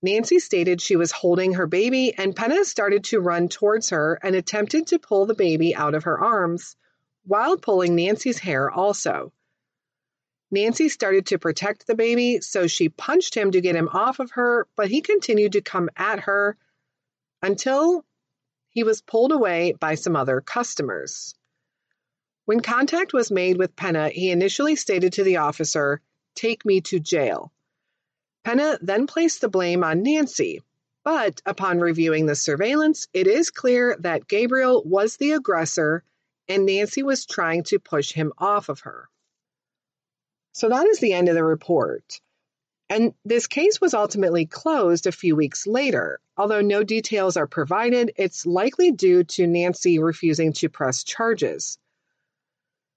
Nancy 0.00 0.38
stated 0.38 0.80
she 0.80 0.96
was 0.96 1.12
holding 1.12 1.52
her 1.52 1.66
baby, 1.66 2.14
and 2.16 2.34
Penna 2.34 2.64
started 2.64 3.04
to 3.04 3.20
run 3.20 3.50
towards 3.50 3.90
her 3.90 4.18
and 4.22 4.34
attempted 4.34 4.86
to 4.86 4.98
pull 4.98 5.26
the 5.26 5.34
baby 5.34 5.76
out 5.76 5.94
of 5.94 6.04
her 6.04 6.18
arms 6.18 6.76
while 7.26 7.58
pulling 7.58 7.94
Nancy's 7.94 8.38
hair 8.38 8.70
also. 8.70 9.34
Nancy 10.50 10.88
started 10.88 11.26
to 11.26 11.38
protect 11.38 11.86
the 11.86 11.94
baby, 11.94 12.40
so 12.40 12.66
she 12.66 12.88
punched 12.88 13.34
him 13.34 13.50
to 13.50 13.60
get 13.60 13.76
him 13.76 13.88
off 13.92 14.18
of 14.18 14.30
her, 14.32 14.66
but 14.76 14.88
he 14.88 15.02
continued 15.02 15.52
to 15.52 15.60
come 15.60 15.90
at 15.96 16.20
her 16.20 16.56
until 17.42 18.04
he 18.70 18.82
was 18.82 19.02
pulled 19.02 19.32
away 19.32 19.72
by 19.72 19.94
some 19.94 20.16
other 20.16 20.40
customers. 20.40 21.34
When 22.46 22.60
contact 22.60 23.12
was 23.12 23.30
made 23.30 23.58
with 23.58 23.76
Penna, 23.76 24.08
he 24.08 24.30
initially 24.30 24.74
stated 24.74 25.12
to 25.14 25.24
the 25.24 25.36
officer, 25.36 26.00
Take 26.34 26.64
me 26.64 26.80
to 26.82 26.98
jail. 26.98 27.52
Penna 28.42 28.78
then 28.80 29.06
placed 29.06 29.42
the 29.42 29.48
blame 29.48 29.84
on 29.84 30.02
Nancy, 30.02 30.62
but 31.04 31.42
upon 31.44 31.80
reviewing 31.80 32.24
the 32.24 32.34
surveillance, 32.34 33.06
it 33.12 33.26
is 33.26 33.50
clear 33.50 33.96
that 34.00 34.28
Gabriel 34.28 34.82
was 34.84 35.16
the 35.16 35.32
aggressor 35.32 36.04
and 36.48 36.64
Nancy 36.64 37.02
was 37.02 37.26
trying 37.26 37.64
to 37.64 37.78
push 37.78 38.12
him 38.12 38.32
off 38.38 38.70
of 38.70 38.80
her. 38.80 39.10
So 40.58 40.68
that 40.70 40.88
is 40.88 40.98
the 40.98 41.12
end 41.12 41.28
of 41.28 41.36
the 41.36 41.44
report. 41.44 42.20
And 42.90 43.14
this 43.24 43.46
case 43.46 43.80
was 43.80 43.94
ultimately 43.94 44.44
closed 44.44 45.06
a 45.06 45.12
few 45.12 45.36
weeks 45.36 45.68
later. 45.68 46.18
Although 46.36 46.62
no 46.62 46.82
details 46.82 47.36
are 47.36 47.46
provided, 47.46 48.10
it's 48.16 48.44
likely 48.44 48.90
due 48.90 49.22
to 49.22 49.46
Nancy 49.46 50.00
refusing 50.00 50.52
to 50.54 50.68
press 50.68 51.04
charges. 51.04 51.78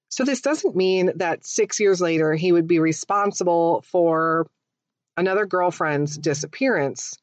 So 0.10 0.24
this 0.24 0.42
doesn't 0.42 0.76
mean 0.76 1.12
that 1.18 1.46
six 1.46 1.80
years 1.80 2.02
later 2.02 2.34
he 2.34 2.52
would 2.52 2.66
be 2.66 2.80
responsible 2.80 3.84
for 3.84 4.48
another 5.16 5.46
girlfriend's 5.46 6.18
disappearance. 6.18 7.14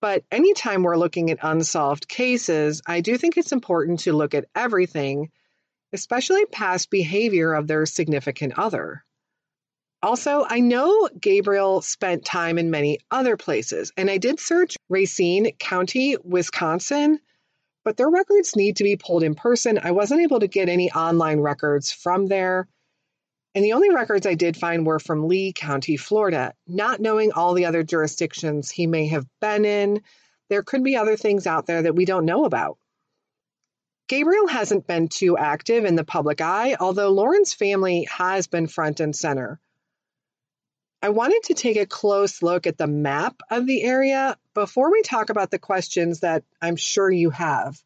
But 0.00 0.22
anytime 0.30 0.84
we're 0.84 0.96
looking 0.96 1.28
at 1.32 1.40
unsolved 1.42 2.06
cases, 2.06 2.82
I 2.86 3.00
do 3.00 3.18
think 3.18 3.36
it's 3.36 3.50
important 3.50 3.98
to 4.00 4.12
look 4.12 4.32
at 4.32 4.46
everything, 4.54 5.32
especially 5.92 6.46
past 6.46 6.88
behavior 6.88 7.52
of 7.52 7.66
their 7.66 7.84
significant 7.84 8.56
other. 8.56 9.04
Also, 10.02 10.46
I 10.48 10.60
know 10.60 11.08
Gabriel 11.20 11.82
spent 11.82 12.24
time 12.24 12.56
in 12.56 12.70
many 12.70 13.00
other 13.10 13.36
places, 13.36 13.92
and 13.98 14.10
I 14.10 14.16
did 14.16 14.40
search 14.40 14.76
Racine 14.88 15.52
County, 15.58 16.16
Wisconsin, 16.24 17.20
but 17.84 17.98
their 17.98 18.08
records 18.08 18.56
need 18.56 18.76
to 18.76 18.84
be 18.84 18.96
pulled 18.96 19.22
in 19.22 19.34
person. 19.34 19.78
I 19.82 19.90
wasn't 19.90 20.22
able 20.22 20.40
to 20.40 20.48
get 20.48 20.70
any 20.70 20.90
online 20.90 21.40
records 21.40 21.92
from 21.92 22.26
there. 22.26 22.66
And 23.54 23.64
the 23.64 23.74
only 23.74 23.90
records 23.90 24.26
I 24.26 24.34
did 24.34 24.56
find 24.56 24.86
were 24.86 25.00
from 25.00 25.28
Lee 25.28 25.52
County, 25.52 25.98
Florida. 25.98 26.54
Not 26.66 27.00
knowing 27.00 27.32
all 27.32 27.52
the 27.52 27.66
other 27.66 27.82
jurisdictions 27.82 28.70
he 28.70 28.86
may 28.86 29.08
have 29.08 29.26
been 29.40 29.64
in, 29.66 30.02
there 30.48 30.62
could 30.62 30.82
be 30.82 30.96
other 30.96 31.16
things 31.16 31.46
out 31.46 31.66
there 31.66 31.82
that 31.82 31.96
we 31.96 32.06
don't 32.06 32.24
know 32.24 32.44
about. 32.44 32.78
Gabriel 34.08 34.46
hasn't 34.46 34.86
been 34.86 35.08
too 35.08 35.36
active 35.36 35.84
in 35.84 35.94
the 35.94 36.04
public 36.04 36.40
eye, 36.40 36.76
although 36.80 37.10
Lauren's 37.10 37.52
family 37.52 38.08
has 38.10 38.46
been 38.46 38.66
front 38.66 39.00
and 39.00 39.14
center. 39.14 39.60
I 41.02 41.08
wanted 41.08 41.44
to 41.44 41.54
take 41.54 41.78
a 41.78 41.86
close 41.86 42.42
look 42.42 42.66
at 42.66 42.76
the 42.76 42.86
map 42.86 43.40
of 43.50 43.66
the 43.66 43.82
area 43.82 44.36
before 44.52 44.92
we 44.92 45.00
talk 45.00 45.30
about 45.30 45.50
the 45.50 45.58
questions 45.58 46.20
that 46.20 46.44
I'm 46.60 46.76
sure 46.76 47.10
you 47.10 47.30
have. 47.30 47.82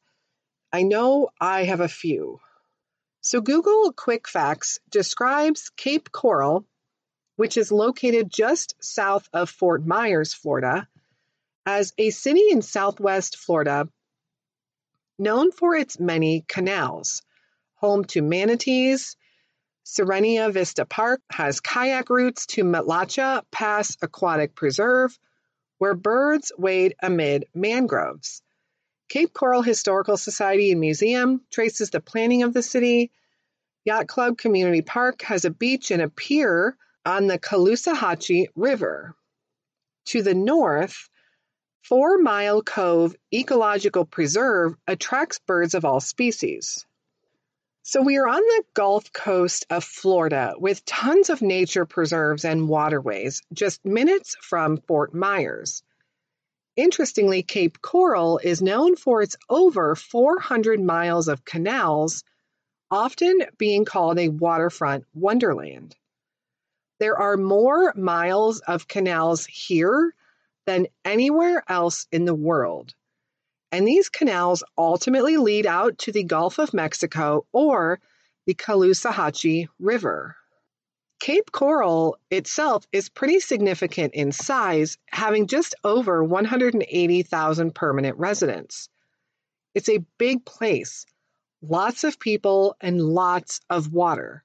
I 0.73 0.83
know 0.83 1.29
I 1.41 1.65
have 1.65 1.81
a 1.81 1.89
few. 1.89 2.41
So, 3.21 3.41
Google 3.41 3.93
Quick 3.93 4.27
Facts 4.27 4.81
describes 4.91 5.71
Cape 5.77 6.11
Coral, 6.11 6.67
which 7.37 7.57
is 7.57 7.71
located 7.71 8.33
just 8.33 8.75
south 8.81 9.29
of 9.33 9.49
Fort 9.49 9.87
Myers, 9.87 10.35
Florida, 10.35 10.89
as 11.65 11.93
a 11.97 12.11
city 12.11 12.49
in 12.51 12.63
southwest 12.63 13.37
Florida 13.37 13.89
known 15.21 15.53
for 15.53 15.77
its 15.77 16.01
many 16.01 16.45
canals, 16.49 17.23
home 17.77 18.05
to 18.07 18.23
manatees, 18.23 19.17
Sirenia 19.85 20.51
Vista 20.51 20.87
Park 20.87 21.21
has 21.31 21.61
kayak 21.61 22.09
routes 22.09 22.47
to 22.47 22.65
Matlacha 22.65 23.43
Pass 23.51 23.97
Aquatic 24.01 24.55
Preserve, 24.55 25.17
where 25.79 25.95
birds 25.95 26.51
wade 26.57 26.95
amid 27.03 27.47
mangroves. 27.55 28.43
Cape 29.11 29.35
Coral 29.35 29.61
Historical 29.61 30.17
Society 30.17 30.73
and 30.73 30.81
Museum 30.81 31.43
traces 31.51 31.91
the 31.91 32.01
planning 32.01 32.43
of 32.43 32.55
the 32.55 32.63
city. 32.63 33.13
Yacht 33.85 34.09
Club 34.09 34.39
Community 34.39 34.81
Park 34.81 35.21
has 35.23 35.45
a 35.45 35.51
beach 35.51 35.91
and 35.91 36.01
a 36.01 36.09
pier 36.09 36.77
on 37.05 37.27
the 37.27 37.39
Caloosahatchee 37.39 38.47
River. 38.57 39.15
To 40.07 40.23
the 40.23 40.35
north, 40.35 41.11
Four 41.83 42.17
Mile 42.17 42.63
Cove 42.63 43.15
Ecological 43.33 44.07
Preserve 44.07 44.75
attracts 44.87 45.39
birds 45.41 45.75
of 45.75 45.85
all 45.85 46.01
species. 46.01 46.87
So 47.87 48.01
we 48.01 48.17
are 48.17 48.27
on 48.27 48.41
the 48.41 48.65
Gulf 48.73 49.13
Coast 49.13 49.67
of 49.69 49.85
Florida 49.85 50.55
with 50.57 50.87
tons 50.87 51.29
of 51.29 51.43
nature 51.43 51.85
preserves 51.85 52.43
and 52.43 52.67
waterways, 52.67 53.43
just 53.53 53.85
minutes 53.85 54.35
from 54.41 54.79
Fort 54.79 55.13
Myers. 55.13 55.83
Interestingly, 56.77 57.43
Cape 57.43 57.83
Coral 57.83 58.39
is 58.39 58.63
known 58.63 58.97
for 58.97 59.21
its 59.21 59.37
over 59.51 59.95
400 59.95 60.81
miles 60.81 61.29
of 61.29 61.45
canals, 61.45 62.25
often 62.91 63.41
being 63.59 63.85
called 63.85 64.19
a 64.19 64.31
waterfront 64.31 65.05
wonderland. 65.13 65.95
There 67.01 67.19
are 67.19 67.37
more 67.37 67.93
miles 67.95 68.61
of 68.61 68.89
canals 68.89 69.45
here 69.45 70.15
than 70.65 70.87
anywhere 71.05 71.63
else 71.69 72.07
in 72.11 72.25
the 72.25 72.35
world 72.35 72.95
and 73.75 73.89
these 73.89 74.09
canals 74.09 74.63
ultimately 74.79 75.37
lead 75.37 75.67
out 75.67 75.99
to 75.99 76.13
the 76.13 76.23
Gulf 76.23 76.59
of 76.59 76.73
Mexico 76.73 77.45
or 77.51 77.99
the 78.47 78.55
Caloosahatchee 78.55 79.67
River. 79.81 80.37
Cape 81.19 81.51
Coral 81.51 82.17
itself 82.31 82.87
is 82.93 83.09
pretty 83.09 83.41
significant 83.41 84.15
in 84.15 84.31
size, 84.31 84.97
having 85.07 85.49
just 85.49 85.75
over 85.83 86.23
180,000 86.23 87.75
permanent 87.75 88.17
residents. 88.17 88.89
It's 89.75 89.89
a 89.89 90.05
big 90.19 90.45
place, 90.45 91.05
lots 91.61 92.05
of 92.05 92.21
people, 92.21 92.77
and 92.81 93.03
lots 93.03 93.61
of 93.69 93.93
water. 93.93 94.45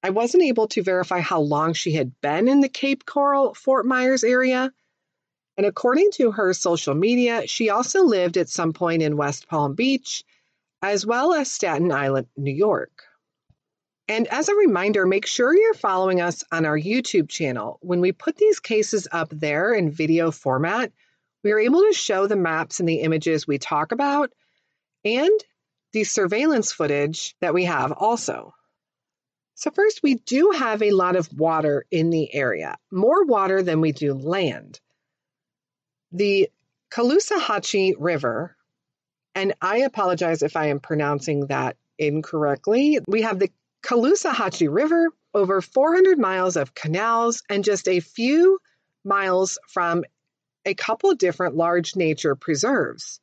I 0.00 0.10
wasn't 0.10 0.44
able 0.44 0.68
to 0.68 0.82
verify 0.84 1.18
how 1.18 1.40
long 1.40 1.72
she 1.72 1.92
had 1.92 2.20
been 2.20 2.46
in 2.46 2.60
the 2.60 2.68
Cape 2.68 3.04
Coral, 3.04 3.54
Fort 3.54 3.84
Myers 3.84 4.22
area. 4.22 4.72
And 5.58 5.66
according 5.66 6.12
to 6.12 6.30
her 6.30 6.54
social 6.54 6.94
media, 6.94 7.48
she 7.48 7.68
also 7.68 8.04
lived 8.04 8.36
at 8.36 8.48
some 8.48 8.72
point 8.72 9.02
in 9.02 9.16
West 9.16 9.48
Palm 9.48 9.74
Beach, 9.74 10.22
as 10.82 11.04
well 11.04 11.34
as 11.34 11.50
Staten 11.50 11.90
Island, 11.90 12.28
New 12.36 12.54
York. 12.54 13.02
And 14.06 14.28
as 14.28 14.48
a 14.48 14.54
reminder, 14.54 15.04
make 15.04 15.26
sure 15.26 15.52
you're 15.52 15.74
following 15.74 16.20
us 16.20 16.44
on 16.52 16.64
our 16.64 16.78
YouTube 16.78 17.28
channel. 17.28 17.80
When 17.82 18.00
we 18.00 18.12
put 18.12 18.36
these 18.36 18.60
cases 18.60 19.08
up 19.10 19.30
there 19.30 19.74
in 19.74 19.90
video 19.90 20.30
format, 20.30 20.92
we 21.42 21.50
are 21.50 21.58
able 21.58 21.80
to 21.80 21.92
show 21.92 22.28
the 22.28 22.36
maps 22.36 22.78
and 22.78 22.88
the 22.88 23.00
images 23.00 23.48
we 23.48 23.58
talk 23.58 23.90
about 23.90 24.30
and 25.04 25.40
the 25.92 26.04
surveillance 26.04 26.70
footage 26.70 27.34
that 27.40 27.52
we 27.52 27.64
have 27.64 27.90
also. 27.90 28.54
So, 29.56 29.72
first, 29.72 30.04
we 30.04 30.14
do 30.14 30.52
have 30.56 30.82
a 30.82 30.92
lot 30.92 31.16
of 31.16 31.32
water 31.32 31.84
in 31.90 32.10
the 32.10 32.32
area, 32.32 32.76
more 32.92 33.24
water 33.24 33.60
than 33.60 33.80
we 33.80 33.90
do 33.90 34.14
land. 34.14 34.78
The 36.12 36.50
Caloosahatchee 36.90 37.94
River, 37.98 38.56
and 39.34 39.54
I 39.60 39.78
apologize 39.78 40.42
if 40.42 40.56
I 40.56 40.66
am 40.66 40.80
pronouncing 40.80 41.46
that 41.48 41.76
incorrectly. 41.98 42.98
We 43.06 43.22
have 43.22 43.38
the 43.38 43.50
Caloosahatchee 43.82 44.72
River, 44.72 45.10
over 45.34 45.60
400 45.60 46.18
miles 46.18 46.56
of 46.56 46.74
canals, 46.74 47.42
and 47.50 47.62
just 47.62 47.88
a 47.88 48.00
few 48.00 48.58
miles 49.04 49.58
from 49.68 50.04
a 50.64 50.74
couple 50.74 51.14
different 51.14 51.56
large 51.56 51.94
nature 51.94 52.34
preserves. 52.34 53.20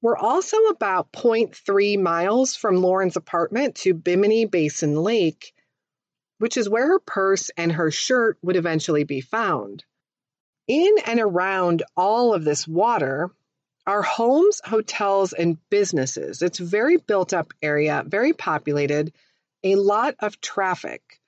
We're 0.00 0.16
also 0.16 0.56
about 0.64 1.12
0.3 1.12 2.00
miles 2.00 2.56
from 2.56 2.76
Lauren's 2.76 3.16
apartment 3.16 3.74
to 3.76 3.94
Bimini 3.94 4.46
Basin 4.46 4.94
Lake, 4.96 5.52
which 6.38 6.56
is 6.56 6.68
where 6.68 6.86
her 6.86 7.00
purse 7.00 7.50
and 7.56 7.72
her 7.72 7.90
shirt 7.90 8.38
would 8.42 8.56
eventually 8.56 9.04
be 9.04 9.20
found. 9.20 9.84
In 10.68 10.96
and 11.06 11.18
around 11.18 11.82
all 11.96 12.34
of 12.34 12.44
this 12.44 12.68
water 12.68 13.30
are 13.86 14.02
homes, 14.02 14.60
hotels, 14.62 15.32
and 15.32 15.56
businesses. 15.70 16.42
It's 16.42 16.60
a 16.60 16.64
very 16.64 16.98
built 16.98 17.32
up 17.32 17.54
area, 17.62 18.04
very 18.06 18.34
populated, 18.34 19.14
a 19.64 19.76
lot 19.76 20.14
of 20.20 20.42
traffic. 20.42 21.20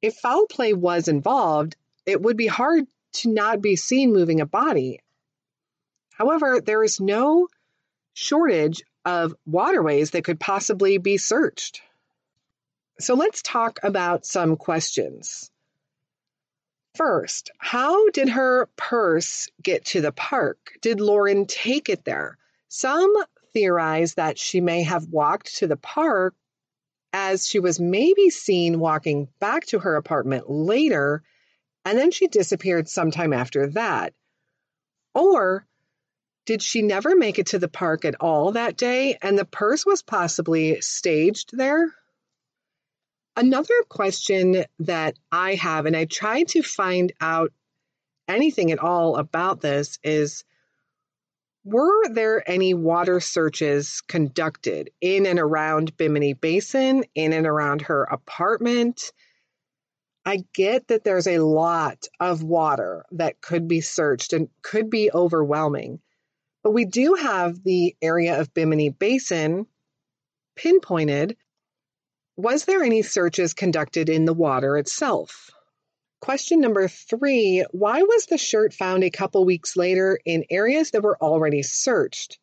If 0.00 0.16
foul 0.16 0.46
play 0.46 0.72
was 0.72 1.08
involved, 1.08 1.76
it 2.06 2.22
would 2.22 2.38
be 2.38 2.46
hard 2.46 2.86
to 3.14 3.30
not 3.30 3.60
be 3.60 3.76
seen 3.76 4.14
moving 4.14 4.40
a 4.40 4.46
body. 4.46 5.00
However, 6.12 6.62
there 6.62 6.82
is 6.82 7.00
no 7.00 7.48
shortage 8.14 8.82
of 9.04 9.34
waterways 9.44 10.12
that 10.12 10.24
could 10.24 10.40
possibly 10.40 10.96
be 10.96 11.18
searched. 11.18 11.82
So 12.98 13.14
let's 13.14 13.42
talk 13.42 13.78
about 13.82 14.24
some 14.24 14.56
questions. 14.56 15.50
First, 16.96 17.50
how 17.58 18.08
did 18.08 18.30
her 18.30 18.70
purse 18.76 19.48
get 19.62 19.84
to 19.86 20.00
the 20.00 20.12
park? 20.12 20.72
Did 20.80 20.98
Lauren 20.98 21.44
take 21.44 21.90
it 21.90 22.06
there? 22.06 22.38
Some 22.68 23.12
theorize 23.52 24.14
that 24.14 24.38
she 24.38 24.62
may 24.62 24.82
have 24.82 25.08
walked 25.08 25.56
to 25.56 25.66
the 25.66 25.76
park 25.76 26.34
as 27.12 27.46
she 27.46 27.58
was 27.58 27.78
maybe 27.78 28.30
seen 28.30 28.80
walking 28.80 29.28
back 29.40 29.66
to 29.66 29.78
her 29.78 29.96
apartment 29.96 30.48
later 30.48 31.22
and 31.84 31.98
then 31.98 32.10
she 32.10 32.28
disappeared 32.28 32.88
sometime 32.88 33.32
after 33.32 33.66
that. 33.68 34.14
Or 35.14 35.66
did 36.46 36.62
she 36.62 36.80
never 36.80 37.14
make 37.14 37.38
it 37.38 37.48
to 37.48 37.58
the 37.58 37.68
park 37.68 38.04
at 38.06 38.20
all 38.20 38.52
that 38.52 38.76
day 38.76 39.18
and 39.20 39.38
the 39.38 39.44
purse 39.44 39.84
was 39.84 40.02
possibly 40.02 40.80
staged 40.80 41.56
there? 41.56 41.94
Another 43.36 43.74
question 43.90 44.64
that 44.78 45.18
I 45.30 45.56
have, 45.56 45.84
and 45.84 45.94
I 45.94 46.06
tried 46.06 46.48
to 46.48 46.62
find 46.62 47.12
out 47.20 47.52
anything 48.26 48.72
at 48.72 48.78
all 48.78 49.16
about 49.16 49.60
this, 49.60 49.98
is 50.02 50.42
were 51.62 52.08
there 52.08 52.48
any 52.48 52.72
water 52.74 53.20
searches 53.20 54.00
conducted 54.08 54.90
in 55.00 55.26
and 55.26 55.38
around 55.38 55.96
Bimini 55.96 56.32
Basin, 56.32 57.04
in 57.14 57.32
and 57.32 57.46
around 57.46 57.82
her 57.82 58.04
apartment? 58.04 59.12
I 60.24 60.44
get 60.54 60.88
that 60.88 61.04
there's 61.04 61.26
a 61.26 61.38
lot 61.38 62.06
of 62.18 62.42
water 62.42 63.04
that 63.12 63.40
could 63.40 63.68
be 63.68 63.80
searched 63.80 64.32
and 64.32 64.48
could 64.62 64.90
be 64.90 65.10
overwhelming. 65.12 66.00
But 66.62 66.70
we 66.70 66.84
do 66.84 67.14
have 67.14 67.62
the 67.62 67.94
area 68.00 68.40
of 68.40 68.54
Bimini 68.54 68.88
Basin 68.88 69.66
pinpointed. 70.56 71.36
Was 72.38 72.66
there 72.66 72.82
any 72.82 73.00
searches 73.00 73.54
conducted 73.54 74.10
in 74.10 74.26
the 74.26 74.34
water 74.34 74.76
itself? 74.76 75.50
Question 76.20 76.60
number 76.60 76.86
three 76.86 77.64
Why 77.70 78.02
was 78.02 78.26
the 78.26 78.36
shirt 78.36 78.74
found 78.74 79.04
a 79.04 79.10
couple 79.10 79.46
weeks 79.46 79.74
later 79.74 80.18
in 80.22 80.44
areas 80.50 80.90
that 80.90 81.02
were 81.02 81.16
already 81.16 81.62
searched? 81.62 82.38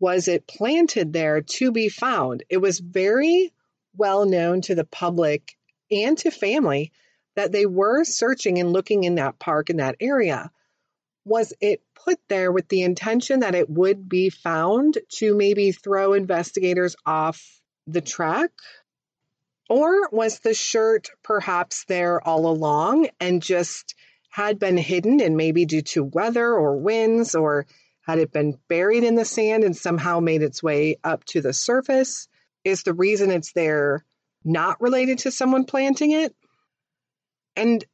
Was 0.00 0.28
it 0.28 0.46
planted 0.46 1.12
there 1.12 1.42
to 1.42 1.72
be 1.72 1.90
found? 1.90 2.42
It 2.48 2.56
was 2.56 2.80
very 2.80 3.52
well 3.94 4.24
known 4.24 4.62
to 4.62 4.74
the 4.74 4.84
public 4.84 5.56
and 5.90 6.16
to 6.18 6.30
family 6.30 6.90
that 7.34 7.52
they 7.52 7.66
were 7.66 8.02
searching 8.02 8.58
and 8.58 8.72
looking 8.72 9.04
in 9.04 9.16
that 9.16 9.38
park 9.38 9.68
in 9.68 9.76
that 9.76 9.96
area. 10.00 10.50
Was 11.26 11.52
it 11.60 11.82
put 11.94 12.18
there 12.28 12.50
with 12.50 12.68
the 12.68 12.80
intention 12.80 13.40
that 13.40 13.54
it 13.54 13.68
would 13.68 14.08
be 14.08 14.30
found 14.30 14.96
to 15.16 15.34
maybe 15.34 15.72
throw 15.72 16.14
investigators 16.14 16.96
off 17.04 17.60
the 17.86 18.00
track? 18.00 18.52
Or 19.68 20.08
was 20.10 20.38
the 20.40 20.54
shirt 20.54 21.10
perhaps 21.22 21.84
there 21.84 22.26
all 22.26 22.46
along 22.46 23.08
and 23.18 23.42
just 23.42 23.94
had 24.30 24.58
been 24.58 24.76
hidden 24.76 25.20
and 25.20 25.36
maybe 25.36 25.64
due 25.64 25.82
to 25.82 26.04
weather 26.04 26.52
or 26.52 26.76
winds, 26.76 27.34
or 27.34 27.66
had 28.02 28.18
it 28.18 28.32
been 28.32 28.58
buried 28.68 29.02
in 29.02 29.16
the 29.16 29.24
sand 29.24 29.64
and 29.64 29.76
somehow 29.76 30.20
made 30.20 30.42
its 30.42 30.62
way 30.62 30.96
up 31.02 31.24
to 31.24 31.40
the 31.40 31.52
surface? 31.52 32.28
Is 32.64 32.82
the 32.82 32.92
reason 32.94 33.30
it's 33.30 33.52
there 33.52 34.04
not 34.44 34.80
related 34.80 35.18
to 35.20 35.30
someone 35.32 35.64
planting 35.64 36.12
it? 36.12 36.34
And 37.56 37.84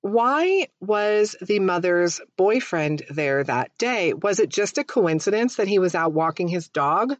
why 0.00 0.68
was 0.80 1.36
the 1.40 1.60
mother's 1.60 2.20
boyfriend 2.36 3.02
there 3.08 3.44
that 3.44 3.76
day? 3.78 4.12
Was 4.14 4.40
it 4.40 4.48
just 4.48 4.78
a 4.78 4.84
coincidence 4.84 5.56
that 5.56 5.68
he 5.68 5.78
was 5.78 5.94
out 5.94 6.12
walking 6.12 6.48
his 6.48 6.68
dog? 6.68 7.16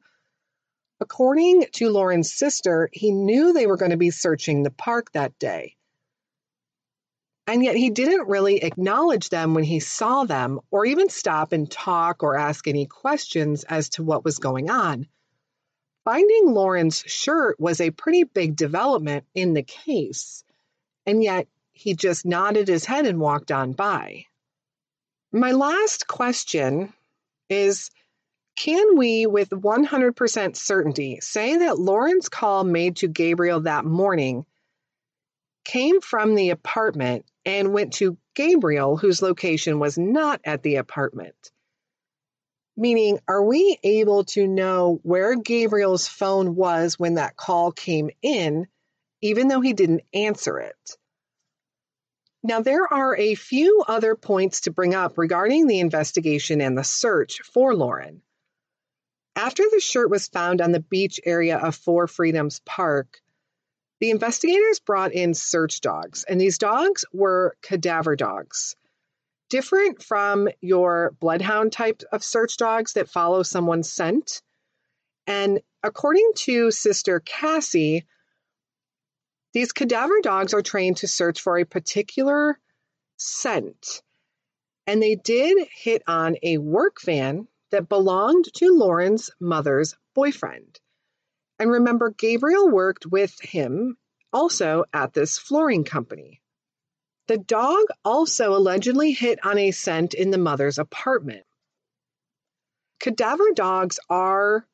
According 1.02 1.66
to 1.72 1.90
Lauren's 1.90 2.32
sister, 2.32 2.88
he 2.92 3.10
knew 3.10 3.52
they 3.52 3.66
were 3.66 3.76
going 3.76 3.90
to 3.90 3.96
be 3.96 4.10
searching 4.10 4.62
the 4.62 4.70
park 4.70 5.10
that 5.10 5.36
day. 5.36 5.74
And 7.44 7.64
yet 7.64 7.74
he 7.74 7.90
didn't 7.90 8.28
really 8.28 8.62
acknowledge 8.62 9.28
them 9.28 9.52
when 9.54 9.64
he 9.64 9.80
saw 9.80 10.22
them, 10.22 10.60
or 10.70 10.86
even 10.86 11.08
stop 11.08 11.50
and 11.50 11.68
talk 11.68 12.22
or 12.22 12.36
ask 12.36 12.68
any 12.68 12.86
questions 12.86 13.64
as 13.64 13.88
to 13.88 14.04
what 14.04 14.24
was 14.24 14.38
going 14.38 14.70
on. 14.70 15.08
Finding 16.04 16.52
Lauren's 16.52 17.02
shirt 17.04 17.58
was 17.58 17.80
a 17.80 17.90
pretty 17.90 18.22
big 18.22 18.54
development 18.54 19.24
in 19.34 19.54
the 19.54 19.64
case, 19.64 20.44
and 21.04 21.20
yet 21.20 21.48
he 21.72 21.94
just 21.94 22.24
nodded 22.24 22.68
his 22.68 22.84
head 22.84 23.06
and 23.06 23.18
walked 23.18 23.50
on 23.50 23.72
by. 23.72 24.26
My 25.32 25.50
last 25.50 26.06
question 26.06 26.92
is 27.48 27.90
Can 28.56 28.96
we, 28.96 29.26
with 29.26 29.50
100% 29.50 30.56
certainty, 30.56 31.18
say 31.20 31.58
that 31.58 31.78
Lauren's 31.78 32.28
call 32.28 32.64
made 32.64 32.96
to 32.96 33.08
Gabriel 33.08 33.62
that 33.62 33.84
morning 33.84 34.46
came 35.64 36.00
from 36.00 36.34
the 36.34 36.50
apartment 36.50 37.24
and 37.44 37.72
went 37.72 37.94
to 37.94 38.18
Gabriel, 38.34 38.96
whose 38.96 39.22
location 39.22 39.78
was 39.78 39.98
not 39.98 40.40
at 40.44 40.62
the 40.62 40.76
apartment? 40.76 41.50
Meaning, 42.76 43.18
are 43.26 43.44
we 43.44 43.78
able 43.82 44.24
to 44.24 44.46
know 44.46 45.00
where 45.02 45.34
Gabriel's 45.34 46.06
phone 46.06 46.54
was 46.54 46.98
when 46.98 47.14
that 47.14 47.36
call 47.36 47.72
came 47.72 48.10
in, 48.22 48.66
even 49.20 49.48
though 49.48 49.60
he 49.60 49.72
didn't 49.72 50.02
answer 50.14 50.58
it? 50.58 50.96
Now, 52.44 52.60
there 52.60 52.92
are 52.92 53.16
a 53.16 53.34
few 53.34 53.84
other 53.86 54.14
points 54.14 54.62
to 54.62 54.72
bring 54.72 54.94
up 54.94 55.16
regarding 55.18 55.66
the 55.66 55.80
investigation 55.80 56.60
and 56.60 56.76
the 56.76 56.84
search 56.84 57.40
for 57.42 57.74
Lauren. 57.74 58.22
After 59.34 59.64
the 59.70 59.80
shirt 59.80 60.10
was 60.10 60.28
found 60.28 60.60
on 60.60 60.72
the 60.72 60.80
beach 60.80 61.20
area 61.24 61.58
of 61.58 61.74
Four 61.74 62.06
Freedoms 62.06 62.60
Park, 62.64 63.20
the 64.00 64.10
investigators 64.10 64.80
brought 64.80 65.12
in 65.12 65.34
search 65.34 65.80
dogs, 65.80 66.24
and 66.24 66.40
these 66.40 66.58
dogs 66.58 67.04
were 67.12 67.56
cadaver 67.62 68.16
dogs 68.16 68.76
different 69.52 70.02
from 70.02 70.48
your 70.62 71.14
bloodhound 71.20 71.72
type 71.72 72.02
of 72.10 72.24
search 72.24 72.56
dogs 72.56 72.94
that 72.94 73.10
follow 73.10 73.42
someone's 73.42 73.90
scent. 73.90 74.40
And 75.26 75.60
according 75.82 76.32
to 76.36 76.70
Sister 76.70 77.20
Cassie, 77.20 78.06
These 79.52 79.72
cadaver 79.72 80.22
dogs 80.22 80.54
are 80.54 80.62
trained 80.62 80.96
to 80.98 81.06
search 81.06 81.42
for 81.42 81.58
a 81.58 81.66
particular 81.66 82.58
scent, 83.18 84.02
and 84.86 85.02
they 85.02 85.16
did 85.16 85.68
hit 85.70 86.02
on 86.06 86.36
a 86.42 86.56
work 86.56 87.02
van 87.02 87.46
that 87.72 87.88
belonged 87.88 88.46
to 88.54 88.76
Lauren's 88.76 89.30
mother's 89.40 89.96
boyfriend. 90.14 90.78
And 91.58 91.70
remember, 91.70 92.10
Gabriel 92.10 92.70
worked 92.70 93.06
with 93.06 93.38
him 93.40 93.96
also 94.32 94.84
at 94.92 95.12
this 95.12 95.38
flooring 95.38 95.84
company. 95.84 96.40
The 97.28 97.38
dog 97.38 97.84
also 98.04 98.54
allegedly 98.54 99.12
hit 99.12 99.44
on 99.44 99.58
a 99.58 99.70
scent 99.70 100.14
in 100.14 100.30
the 100.30 100.38
mother's 100.38 100.78
apartment. 100.78 101.44
Cadaver 103.00 103.52
dogs 103.54 103.98
are 104.08 104.66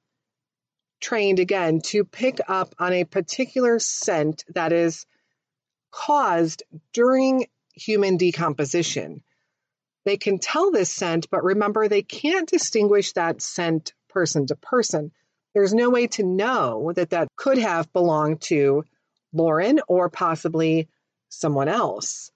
trained 1.01 1.39
again 1.39 1.81
to 1.81 2.05
pick 2.05 2.41
up 2.49 2.75
on 2.79 2.93
a 2.93 3.05
particular 3.05 3.79
scent 3.79 4.45
that 4.55 4.73
is 4.73 5.07
caused 5.91 6.63
during 6.93 7.47
human 7.73 8.17
decomposition. 8.17 9.23
They 10.09 10.17
can 10.17 10.39
tell 10.39 10.71
this 10.71 10.89
scent, 10.89 11.29
but 11.31 11.45
remember, 11.45 11.87
they 11.87 12.01
can't 12.01 12.49
distinguish 12.49 13.13
that 13.13 13.43
scent 13.43 13.93
person 14.09 14.47
to 14.47 14.57
person. 14.57 15.13
There's 15.53 15.75
no 15.75 15.91
way 15.91 16.07
to 16.07 16.23
know 16.23 16.95
that 16.97 17.11
that 17.11 17.29
could 17.37 17.59
have 17.59 17.93
belonged 17.93 18.41
to 18.45 18.85
Lauren 19.35 19.81
or 19.87 20.09
possibly 20.09 20.89
someone 21.29 21.69
else. 21.69 22.31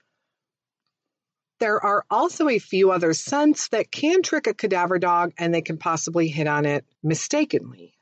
There 1.60 1.82
are 1.82 2.04
also 2.10 2.50
a 2.50 2.58
few 2.58 2.90
other 2.90 3.14
scents 3.14 3.68
that 3.68 3.90
can 3.90 4.20
trick 4.20 4.46
a 4.46 4.52
cadaver 4.52 4.98
dog 4.98 5.32
and 5.38 5.54
they 5.54 5.62
can 5.62 5.78
possibly 5.78 6.28
hit 6.28 6.46
on 6.46 6.66
it 6.66 6.84
mistakenly. 7.02 7.94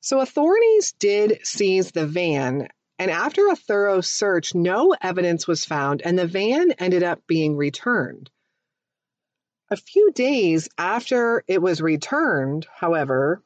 So 0.00 0.20
authorities 0.20 0.94
did 0.98 1.40
seize 1.42 1.90
the 1.90 2.06
van, 2.06 2.68
and 3.02 3.10
after 3.10 3.48
a 3.48 3.56
thorough 3.56 4.00
search, 4.00 4.54
no 4.54 4.94
evidence 5.00 5.48
was 5.48 5.64
found 5.64 6.02
and 6.02 6.16
the 6.16 6.24
van 6.24 6.70
ended 6.78 7.02
up 7.02 7.26
being 7.26 7.56
returned. 7.56 8.30
A 9.72 9.76
few 9.76 10.12
days 10.12 10.68
after 10.78 11.42
it 11.48 11.60
was 11.60 11.80
returned, 11.80 12.64
however, 12.72 13.42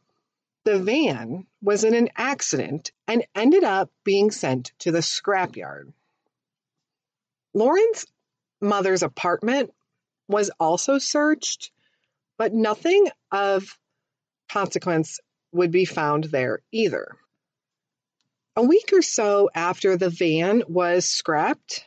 the 0.64 0.78
van 0.78 1.46
was 1.62 1.84
in 1.84 1.94
an 1.94 2.10
accident 2.18 2.92
and 3.08 3.26
ended 3.34 3.64
up 3.64 3.90
being 4.04 4.30
sent 4.30 4.72
to 4.80 4.92
the 4.92 4.98
scrapyard. 4.98 5.90
Lauren's 7.54 8.04
mother's 8.60 9.02
apartment 9.02 9.72
was 10.28 10.50
also 10.60 10.98
searched, 10.98 11.70
but 12.36 12.52
nothing 12.52 13.08
of 13.32 13.78
consequence 14.50 15.18
would 15.50 15.70
be 15.70 15.86
found 15.86 16.24
there 16.24 16.60
either. 16.72 17.16
A 18.56 18.62
week 18.62 18.90
or 18.92 19.02
so 19.02 19.50
after 19.54 19.96
the 19.96 20.10
van 20.10 20.62
was 20.66 21.04
scrapped, 21.04 21.84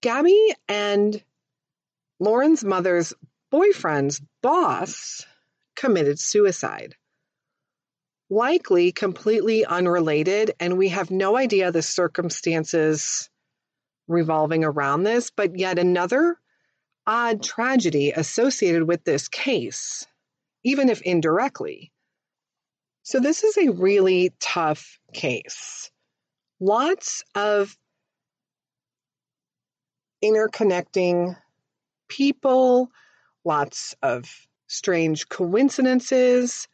Gabby 0.00 0.54
and 0.66 1.22
Lauren's 2.18 2.64
mother's 2.64 3.12
boyfriend's 3.50 4.20
boss 4.42 5.24
committed 5.76 6.18
suicide 6.18 6.96
likely 8.30 8.92
completely 8.92 9.64
unrelated, 9.64 10.52
and 10.60 10.76
we 10.76 10.88
have 10.88 11.10
no 11.10 11.36
idea 11.36 11.72
the 11.72 11.82
circumstances 11.82 13.30
revolving 14.06 14.64
around 14.64 15.02
this, 15.02 15.30
but 15.30 15.58
yet 15.58 15.78
another 15.78 16.38
odd 17.06 17.42
tragedy 17.42 18.10
associated 18.10 18.86
with 18.86 19.04
this 19.04 19.28
case, 19.28 20.06
even 20.62 20.88
if 20.90 21.00
indirectly. 21.02 21.90
So, 23.02 23.20
this 23.20 23.42
is 23.44 23.56
a 23.56 23.70
really 23.70 24.32
tough 24.40 24.97
case. 25.12 25.90
Lots 26.60 27.22
of 27.34 27.76
interconnecting 30.22 31.36
people, 32.08 32.90
lots 33.44 33.94
of 34.02 34.28
strange 34.66 35.28
coincidences 35.28 36.68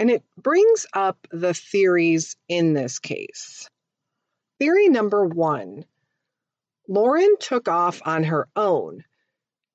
and 0.00 0.10
it 0.10 0.24
brings 0.36 0.86
up 0.94 1.26
the 1.30 1.52
theories 1.52 2.34
in 2.48 2.72
this 2.72 2.98
case. 2.98 3.68
Theory 4.58 4.88
number 4.88 5.26
one 5.26 5.84
Lauren 6.88 7.36
took 7.38 7.68
off 7.68 8.00
on 8.04 8.24
her 8.24 8.48
own. 8.56 9.04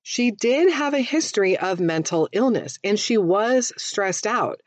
She 0.02 0.32
did 0.32 0.70
have 0.72 0.94
a 0.94 1.00
history 1.00 1.56
of 1.56 1.80
mental 1.80 2.28
illness 2.32 2.78
and 2.84 2.98
she 2.98 3.16
was 3.16 3.72
stressed 3.78 4.26
out. 4.26 4.60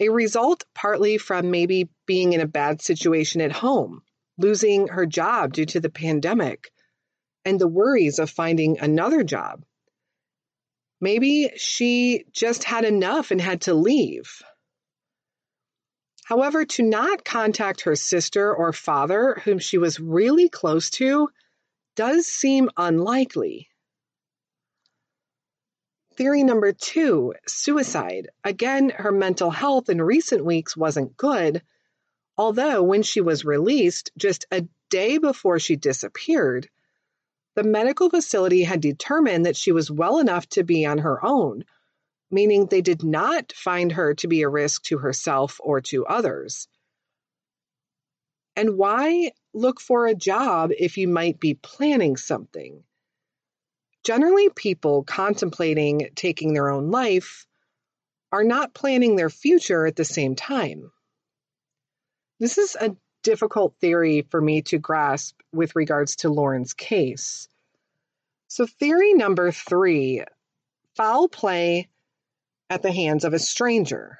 A 0.00 0.08
result 0.08 0.64
partly 0.74 1.18
from 1.18 1.50
maybe 1.50 1.90
being 2.06 2.32
in 2.32 2.40
a 2.40 2.46
bad 2.46 2.82
situation 2.82 3.40
at 3.40 3.52
home, 3.52 4.02
losing 4.38 4.88
her 4.88 5.06
job 5.06 5.52
due 5.52 5.66
to 5.66 5.80
the 5.80 5.90
pandemic, 5.90 6.70
and 7.44 7.60
the 7.60 7.68
worries 7.68 8.18
of 8.18 8.30
finding 8.30 8.78
another 8.78 9.22
job. 9.22 9.64
Maybe 11.00 11.50
she 11.56 12.24
just 12.32 12.64
had 12.64 12.84
enough 12.84 13.30
and 13.30 13.40
had 13.40 13.62
to 13.62 13.74
leave. 13.74 14.42
However, 16.24 16.64
to 16.64 16.82
not 16.82 17.24
contact 17.24 17.82
her 17.82 17.96
sister 17.96 18.54
or 18.54 18.72
father, 18.72 19.40
whom 19.44 19.58
she 19.58 19.78
was 19.78 19.98
really 19.98 20.48
close 20.48 20.90
to, 20.90 21.28
does 21.96 22.26
seem 22.26 22.70
unlikely. 22.76 23.69
Theory 26.14 26.44
number 26.44 26.72
two 26.72 27.34
suicide. 27.46 28.28
Again, 28.44 28.90
her 28.90 29.12
mental 29.12 29.50
health 29.50 29.88
in 29.88 30.02
recent 30.02 30.44
weeks 30.44 30.76
wasn't 30.76 31.16
good, 31.16 31.62
although 32.36 32.82
when 32.82 33.02
she 33.02 33.20
was 33.20 33.44
released, 33.44 34.10
just 34.16 34.46
a 34.50 34.66
day 34.90 35.18
before 35.18 35.58
she 35.58 35.76
disappeared, 35.76 36.68
the 37.54 37.62
medical 37.62 38.10
facility 38.10 38.62
had 38.64 38.80
determined 38.80 39.46
that 39.46 39.56
she 39.56 39.72
was 39.72 39.90
well 39.90 40.18
enough 40.18 40.48
to 40.50 40.64
be 40.64 40.84
on 40.86 40.98
her 40.98 41.24
own 41.24 41.64
meaning 42.30 42.66
they 42.66 42.80
did 42.80 43.02
not 43.02 43.52
find 43.52 43.92
her 43.92 44.14
to 44.14 44.28
be 44.28 44.42
a 44.42 44.48
risk 44.48 44.82
to 44.84 44.98
herself 44.98 45.58
or 45.60 45.80
to 45.80 46.06
others. 46.06 46.68
And 48.56 48.76
why 48.76 49.32
look 49.52 49.80
for 49.80 50.06
a 50.06 50.14
job 50.14 50.70
if 50.78 50.96
you 50.96 51.08
might 51.08 51.40
be 51.40 51.54
planning 51.54 52.16
something? 52.16 52.84
Generally, 54.10 54.48
people 54.56 55.04
contemplating 55.04 56.10
taking 56.16 56.52
their 56.52 56.68
own 56.68 56.90
life 56.90 57.46
are 58.32 58.42
not 58.42 58.74
planning 58.74 59.14
their 59.14 59.30
future 59.30 59.86
at 59.86 59.94
the 59.94 60.04
same 60.04 60.34
time. 60.34 60.90
This 62.40 62.58
is 62.58 62.74
a 62.74 62.96
difficult 63.22 63.76
theory 63.80 64.22
for 64.22 64.40
me 64.40 64.62
to 64.62 64.78
grasp 64.78 65.38
with 65.52 65.76
regards 65.76 66.16
to 66.16 66.28
Lauren's 66.28 66.74
case. 66.74 67.46
So, 68.48 68.66
theory 68.66 69.14
number 69.14 69.52
three 69.52 70.24
foul 70.96 71.28
play 71.28 71.88
at 72.68 72.82
the 72.82 72.90
hands 72.90 73.22
of 73.22 73.32
a 73.32 73.38
stranger? 73.38 74.18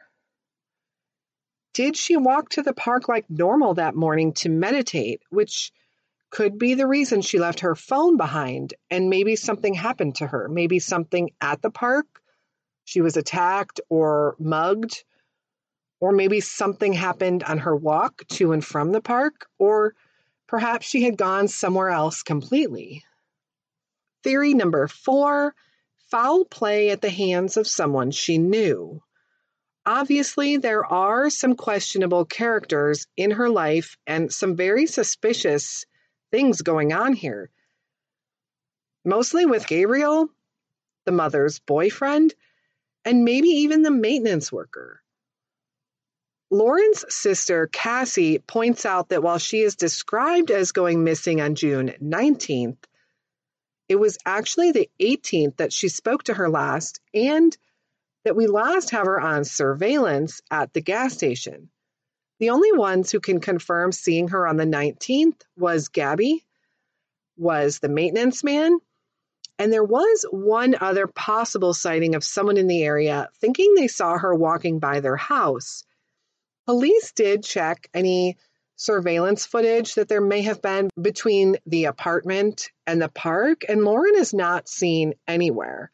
Did 1.74 1.96
she 1.96 2.16
walk 2.16 2.50
to 2.50 2.62
the 2.62 2.74
park 2.74 3.08
like 3.08 3.28
normal 3.28 3.74
that 3.74 3.96
morning 3.96 4.34
to 4.34 4.50
meditate, 4.50 5.22
which 5.30 5.72
could 6.30 6.58
be 6.58 6.74
the 6.74 6.86
reason 6.86 7.22
she 7.22 7.38
left 7.38 7.60
her 7.60 7.74
phone 7.74 8.16
behind 8.16 8.74
and 8.90 9.10
maybe 9.10 9.36
something 9.36 9.74
happened 9.74 10.16
to 10.16 10.26
her? 10.26 10.48
Maybe 10.48 10.78
something 10.78 11.30
at 11.40 11.60
the 11.60 11.70
park? 11.70 12.06
She 12.84 13.00
was 13.00 13.16
attacked 13.16 13.80
or 13.88 14.36
mugged? 14.38 15.04
Or 16.00 16.12
maybe 16.12 16.40
something 16.40 16.92
happened 16.92 17.42
on 17.42 17.58
her 17.58 17.76
walk 17.76 18.26
to 18.28 18.52
and 18.52 18.64
from 18.64 18.92
the 18.92 19.02
park? 19.02 19.48
Or 19.58 19.94
perhaps 20.46 20.86
she 20.86 21.02
had 21.02 21.16
gone 21.16 21.48
somewhere 21.48 21.90
else 21.90 22.22
completely? 22.22 23.04
Theory 24.22 24.54
number 24.54 24.86
four 24.86 25.54
foul 26.10 26.44
play 26.44 26.90
at 26.90 27.00
the 27.00 27.10
hands 27.10 27.56
of 27.56 27.66
someone 27.66 28.10
she 28.10 28.38
knew. 28.38 29.02
Obviously, 29.86 30.56
there 30.56 30.84
are 30.84 31.30
some 31.30 31.54
questionable 31.54 32.24
characters 32.24 33.06
in 33.16 33.32
her 33.32 33.48
life 33.48 33.96
and 34.06 34.32
some 34.32 34.56
very 34.56 34.86
suspicious 34.86 35.86
things 36.30 36.62
going 36.62 36.92
on 36.92 37.12
here. 37.12 37.50
Mostly 39.04 39.46
with 39.46 39.66
Gabriel, 39.66 40.28
the 41.06 41.12
mother's 41.12 41.58
boyfriend, 41.60 42.34
and 43.04 43.24
maybe 43.24 43.48
even 43.48 43.82
the 43.82 43.90
maintenance 43.90 44.52
worker. 44.52 45.02
Lauren's 46.50 47.04
sister, 47.08 47.68
Cassie, 47.72 48.40
points 48.40 48.84
out 48.84 49.10
that 49.10 49.22
while 49.22 49.38
she 49.38 49.60
is 49.60 49.76
described 49.76 50.50
as 50.50 50.72
going 50.72 51.04
missing 51.04 51.40
on 51.40 51.54
June 51.54 51.94
19th, 52.02 52.76
it 53.88 53.96
was 53.96 54.18
actually 54.26 54.72
the 54.72 54.90
18th 55.00 55.56
that 55.56 55.72
she 55.72 55.88
spoke 55.88 56.24
to 56.24 56.34
her 56.34 56.48
last, 56.48 57.00
and 57.14 57.56
that 58.24 58.36
we 58.36 58.46
last 58.46 58.90
have 58.90 59.06
her 59.06 59.20
on 59.20 59.44
surveillance 59.44 60.42
at 60.50 60.72
the 60.72 60.80
gas 60.80 61.14
station. 61.14 61.70
The 62.40 62.50
only 62.50 62.72
ones 62.72 63.12
who 63.12 63.20
can 63.20 63.38
confirm 63.38 63.92
seeing 63.92 64.28
her 64.28 64.46
on 64.46 64.56
the 64.56 64.64
19th 64.64 65.42
was 65.58 65.88
Gabby, 65.88 66.42
was 67.36 67.78
the 67.78 67.88
maintenance 67.90 68.42
man, 68.42 68.78
and 69.58 69.70
there 69.70 69.84
was 69.84 70.24
one 70.30 70.74
other 70.80 71.06
possible 71.06 71.74
sighting 71.74 72.14
of 72.14 72.24
someone 72.24 72.56
in 72.56 72.66
the 72.66 72.82
area 72.82 73.28
thinking 73.40 73.74
they 73.74 73.88
saw 73.88 74.16
her 74.16 74.34
walking 74.34 74.78
by 74.78 75.00
their 75.00 75.16
house. 75.16 75.84
Police 76.64 77.12
did 77.12 77.44
check 77.44 77.90
any 77.92 78.38
surveillance 78.76 79.44
footage 79.44 79.96
that 79.96 80.08
there 80.08 80.22
may 80.22 80.40
have 80.40 80.62
been 80.62 80.88
between 80.98 81.58
the 81.66 81.84
apartment 81.84 82.70
and 82.86 83.02
the 83.02 83.10
park, 83.10 83.64
and 83.68 83.84
Lauren 83.84 84.14
is 84.16 84.32
not 84.32 84.66
seen 84.66 85.12
anywhere. 85.28 85.90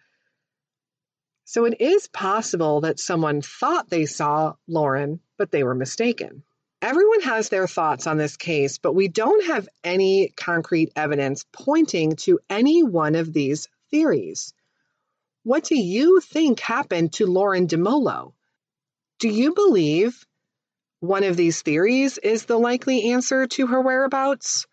So 1.48 1.64
it 1.64 1.80
is 1.80 2.08
possible 2.08 2.80
that 2.80 2.98
someone 2.98 3.40
thought 3.40 3.88
they 3.88 4.04
saw 4.06 4.54
Lauren, 4.66 5.20
but 5.38 5.52
they 5.52 5.62
were 5.62 5.76
mistaken. 5.76 6.42
Everyone 6.82 7.20
has 7.20 7.48
their 7.48 7.68
thoughts 7.68 8.08
on 8.08 8.16
this 8.16 8.36
case, 8.36 8.78
but 8.78 8.94
we 8.94 9.06
don't 9.06 9.46
have 9.46 9.68
any 9.84 10.32
concrete 10.36 10.90
evidence 10.96 11.44
pointing 11.52 12.16
to 12.16 12.40
any 12.50 12.82
one 12.82 13.14
of 13.14 13.32
these 13.32 13.68
theories. 13.92 14.54
What 15.44 15.62
do 15.62 15.76
you 15.76 16.18
think 16.18 16.58
happened 16.58 17.12
to 17.14 17.26
Lauren 17.26 17.68
Dumolo? 17.68 18.32
Do 19.20 19.28
you 19.28 19.54
believe 19.54 20.26
one 20.98 21.22
of 21.22 21.36
these 21.36 21.62
theories 21.62 22.18
is 22.18 22.46
the 22.46 22.58
likely 22.58 23.12
answer 23.12 23.46
to 23.46 23.68
her 23.68 23.80
whereabouts? 23.80 24.66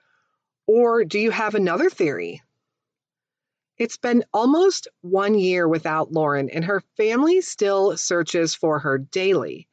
Or 0.65 1.05
do 1.05 1.19
you 1.19 1.29
have 1.29 1.53
another 1.53 1.91
theory? 1.91 2.41
It's 3.77 3.97
been 3.97 4.23
almost 4.33 4.87
one 5.01 5.35
year 5.35 5.67
without 5.67 6.11
Lauren, 6.11 6.49
and 6.49 6.65
her 6.65 6.83
family 6.95 7.41
still 7.41 7.97
searches 7.97 8.53
for 8.53 8.79
her 8.79 8.97
daily. 8.97 9.67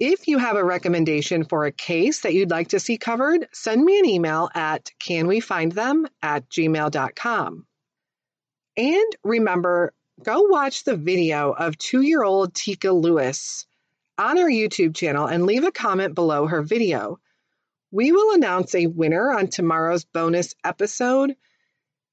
If 0.00 0.26
you 0.26 0.38
have 0.38 0.56
a 0.56 0.64
recommendation 0.64 1.44
for 1.44 1.66
a 1.66 1.72
case 1.72 2.22
that 2.22 2.34
you'd 2.34 2.50
like 2.50 2.68
to 2.68 2.80
see 2.80 2.98
covered, 2.98 3.48
send 3.52 3.84
me 3.84 3.98
an 3.98 4.06
email 4.06 4.50
at 4.52 4.90
canwefindthem 4.98 6.06
at 6.20 6.48
gmail.com. 6.50 7.66
And 8.76 9.16
remember, 9.22 9.92
go 10.20 10.42
watch 10.42 10.82
the 10.82 10.96
video 10.96 11.52
of 11.52 11.78
two 11.78 12.00
year 12.00 12.24
old 12.24 12.54
Teekah 12.54 13.00
Lewis 13.00 13.66
on 14.18 14.36
our 14.38 14.48
YouTube 14.48 14.96
channel 14.96 15.26
and 15.26 15.46
leave 15.46 15.62
a 15.62 15.70
comment 15.70 16.16
below 16.16 16.48
her 16.48 16.62
video. 16.62 17.20
We 17.92 18.10
will 18.10 18.34
announce 18.34 18.74
a 18.74 18.88
winner 18.88 19.30
on 19.30 19.46
tomorrow's 19.46 20.04
bonus 20.04 20.56
episode. 20.64 21.36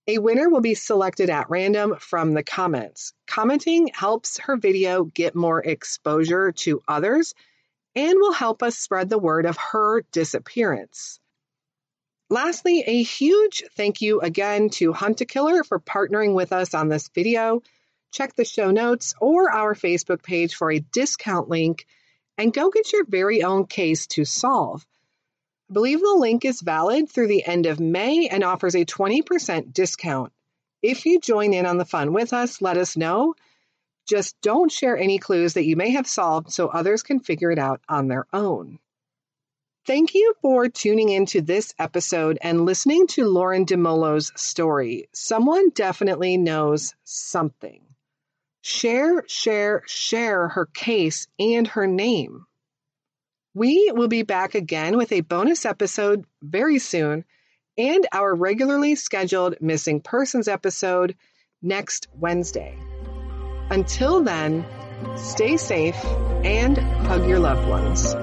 A 0.07 0.19
winner 0.19 0.49
will 0.49 0.61
be 0.61 0.75
selected 0.75 1.31
at 1.31 1.49
random 1.49 1.95
from 1.99 2.33
the 2.33 2.43
comments. 2.43 3.13
Commenting 3.25 3.87
helps 3.87 4.37
her 4.39 4.55
video 4.55 5.05
get 5.05 5.33
more 5.33 5.63
exposure 5.63 6.51
to 6.51 6.83
others 6.87 7.33
and 7.95 8.19
will 8.19 8.33
help 8.33 8.63
us 8.63 8.77
spread 8.77 9.09
the 9.09 9.17
word 9.17 9.45
of 9.45 9.57
her 9.57 10.01
disappearance. 10.11 11.19
Lastly, 12.29 12.83
a 12.87 13.03
huge 13.03 13.63
thank 13.75 14.01
you 14.01 14.21
again 14.21 14.69
to 14.71 14.93
Hunt 14.93 15.19
a 15.19 15.25
Killer 15.25 15.63
for 15.63 15.79
partnering 15.79 16.33
with 16.33 16.53
us 16.53 16.73
on 16.73 16.87
this 16.87 17.09
video. 17.09 17.61
Check 18.11 18.35
the 18.35 18.45
show 18.45 18.71
notes 18.71 19.13
or 19.19 19.51
our 19.51 19.75
Facebook 19.75 20.23
page 20.23 20.55
for 20.55 20.71
a 20.71 20.79
discount 20.79 21.49
link 21.49 21.85
and 22.37 22.53
go 22.53 22.69
get 22.69 22.93
your 22.93 23.05
very 23.05 23.43
own 23.43 23.65
case 23.65 24.07
to 24.07 24.23
solve. 24.23 24.85
I 25.69 25.73
believe 25.73 25.99
the 25.99 26.15
link 26.17 26.45
is 26.45 26.61
valid 26.61 27.09
through 27.09 27.27
the 27.27 27.45
end 27.45 27.65
of 27.65 27.79
May 27.79 28.27
and 28.27 28.43
offers 28.43 28.75
a 28.75 28.85
20% 28.85 29.73
discount. 29.73 30.31
If 30.81 31.05
you 31.05 31.19
join 31.19 31.53
in 31.53 31.65
on 31.65 31.77
the 31.77 31.85
fun 31.85 32.13
with 32.13 32.33
us, 32.33 32.61
let 32.61 32.77
us 32.77 32.97
know. 32.97 33.35
Just 34.07 34.39
don't 34.41 34.71
share 34.71 34.97
any 34.97 35.19
clues 35.19 35.53
that 35.53 35.65
you 35.65 35.75
may 35.75 35.91
have 35.91 36.07
solved 36.07 36.51
so 36.51 36.67
others 36.67 37.03
can 37.03 37.19
figure 37.19 37.51
it 37.51 37.59
out 37.59 37.81
on 37.87 38.07
their 38.07 38.25
own. 38.33 38.79
Thank 39.87 40.13
you 40.13 40.35
for 40.41 40.69
tuning 40.69 41.09
into 41.09 41.41
this 41.41 41.73
episode 41.79 42.37
and 42.41 42.65
listening 42.65 43.07
to 43.07 43.25
Lauren 43.25 43.65
Dumolo's 43.65 44.31
story. 44.35 45.09
Someone 45.11 45.69
definitely 45.69 46.37
knows 46.37 46.93
something. 47.03 47.81
Share, 48.61 49.23
share, 49.27 49.81
share 49.87 50.49
her 50.49 50.67
case 50.67 51.27
and 51.39 51.67
her 51.69 51.87
name. 51.87 52.45
We 53.55 53.91
will 53.93 54.07
be 54.07 54.21
back 54.21 54.53
again 54.53 54.97
with 54.97 55.11
a 55.11 55.21
bonus 55.21 55.65
episode 55.65 56.25
very 56.43 56.77
soon 56.77 57.25
and 57.77 58.07
our 58.11 58.35
regularly 58.35 58.95
scheduled 58.95 59.55
missing 59.61 59.99
persons 59.99 60.47
episode 60.47 61.15
next 61.61 62.07
Wednesday. 62.13 62.77
Until 63.71 64.21
then, 64.21 64.65
stay 65.15 65.55
safe 65.55 65.95
and 66.43 66.77
hug 66.77 67.25
your 67.25 67.39
loved 67.39 67.69
ones. 67.69 68.13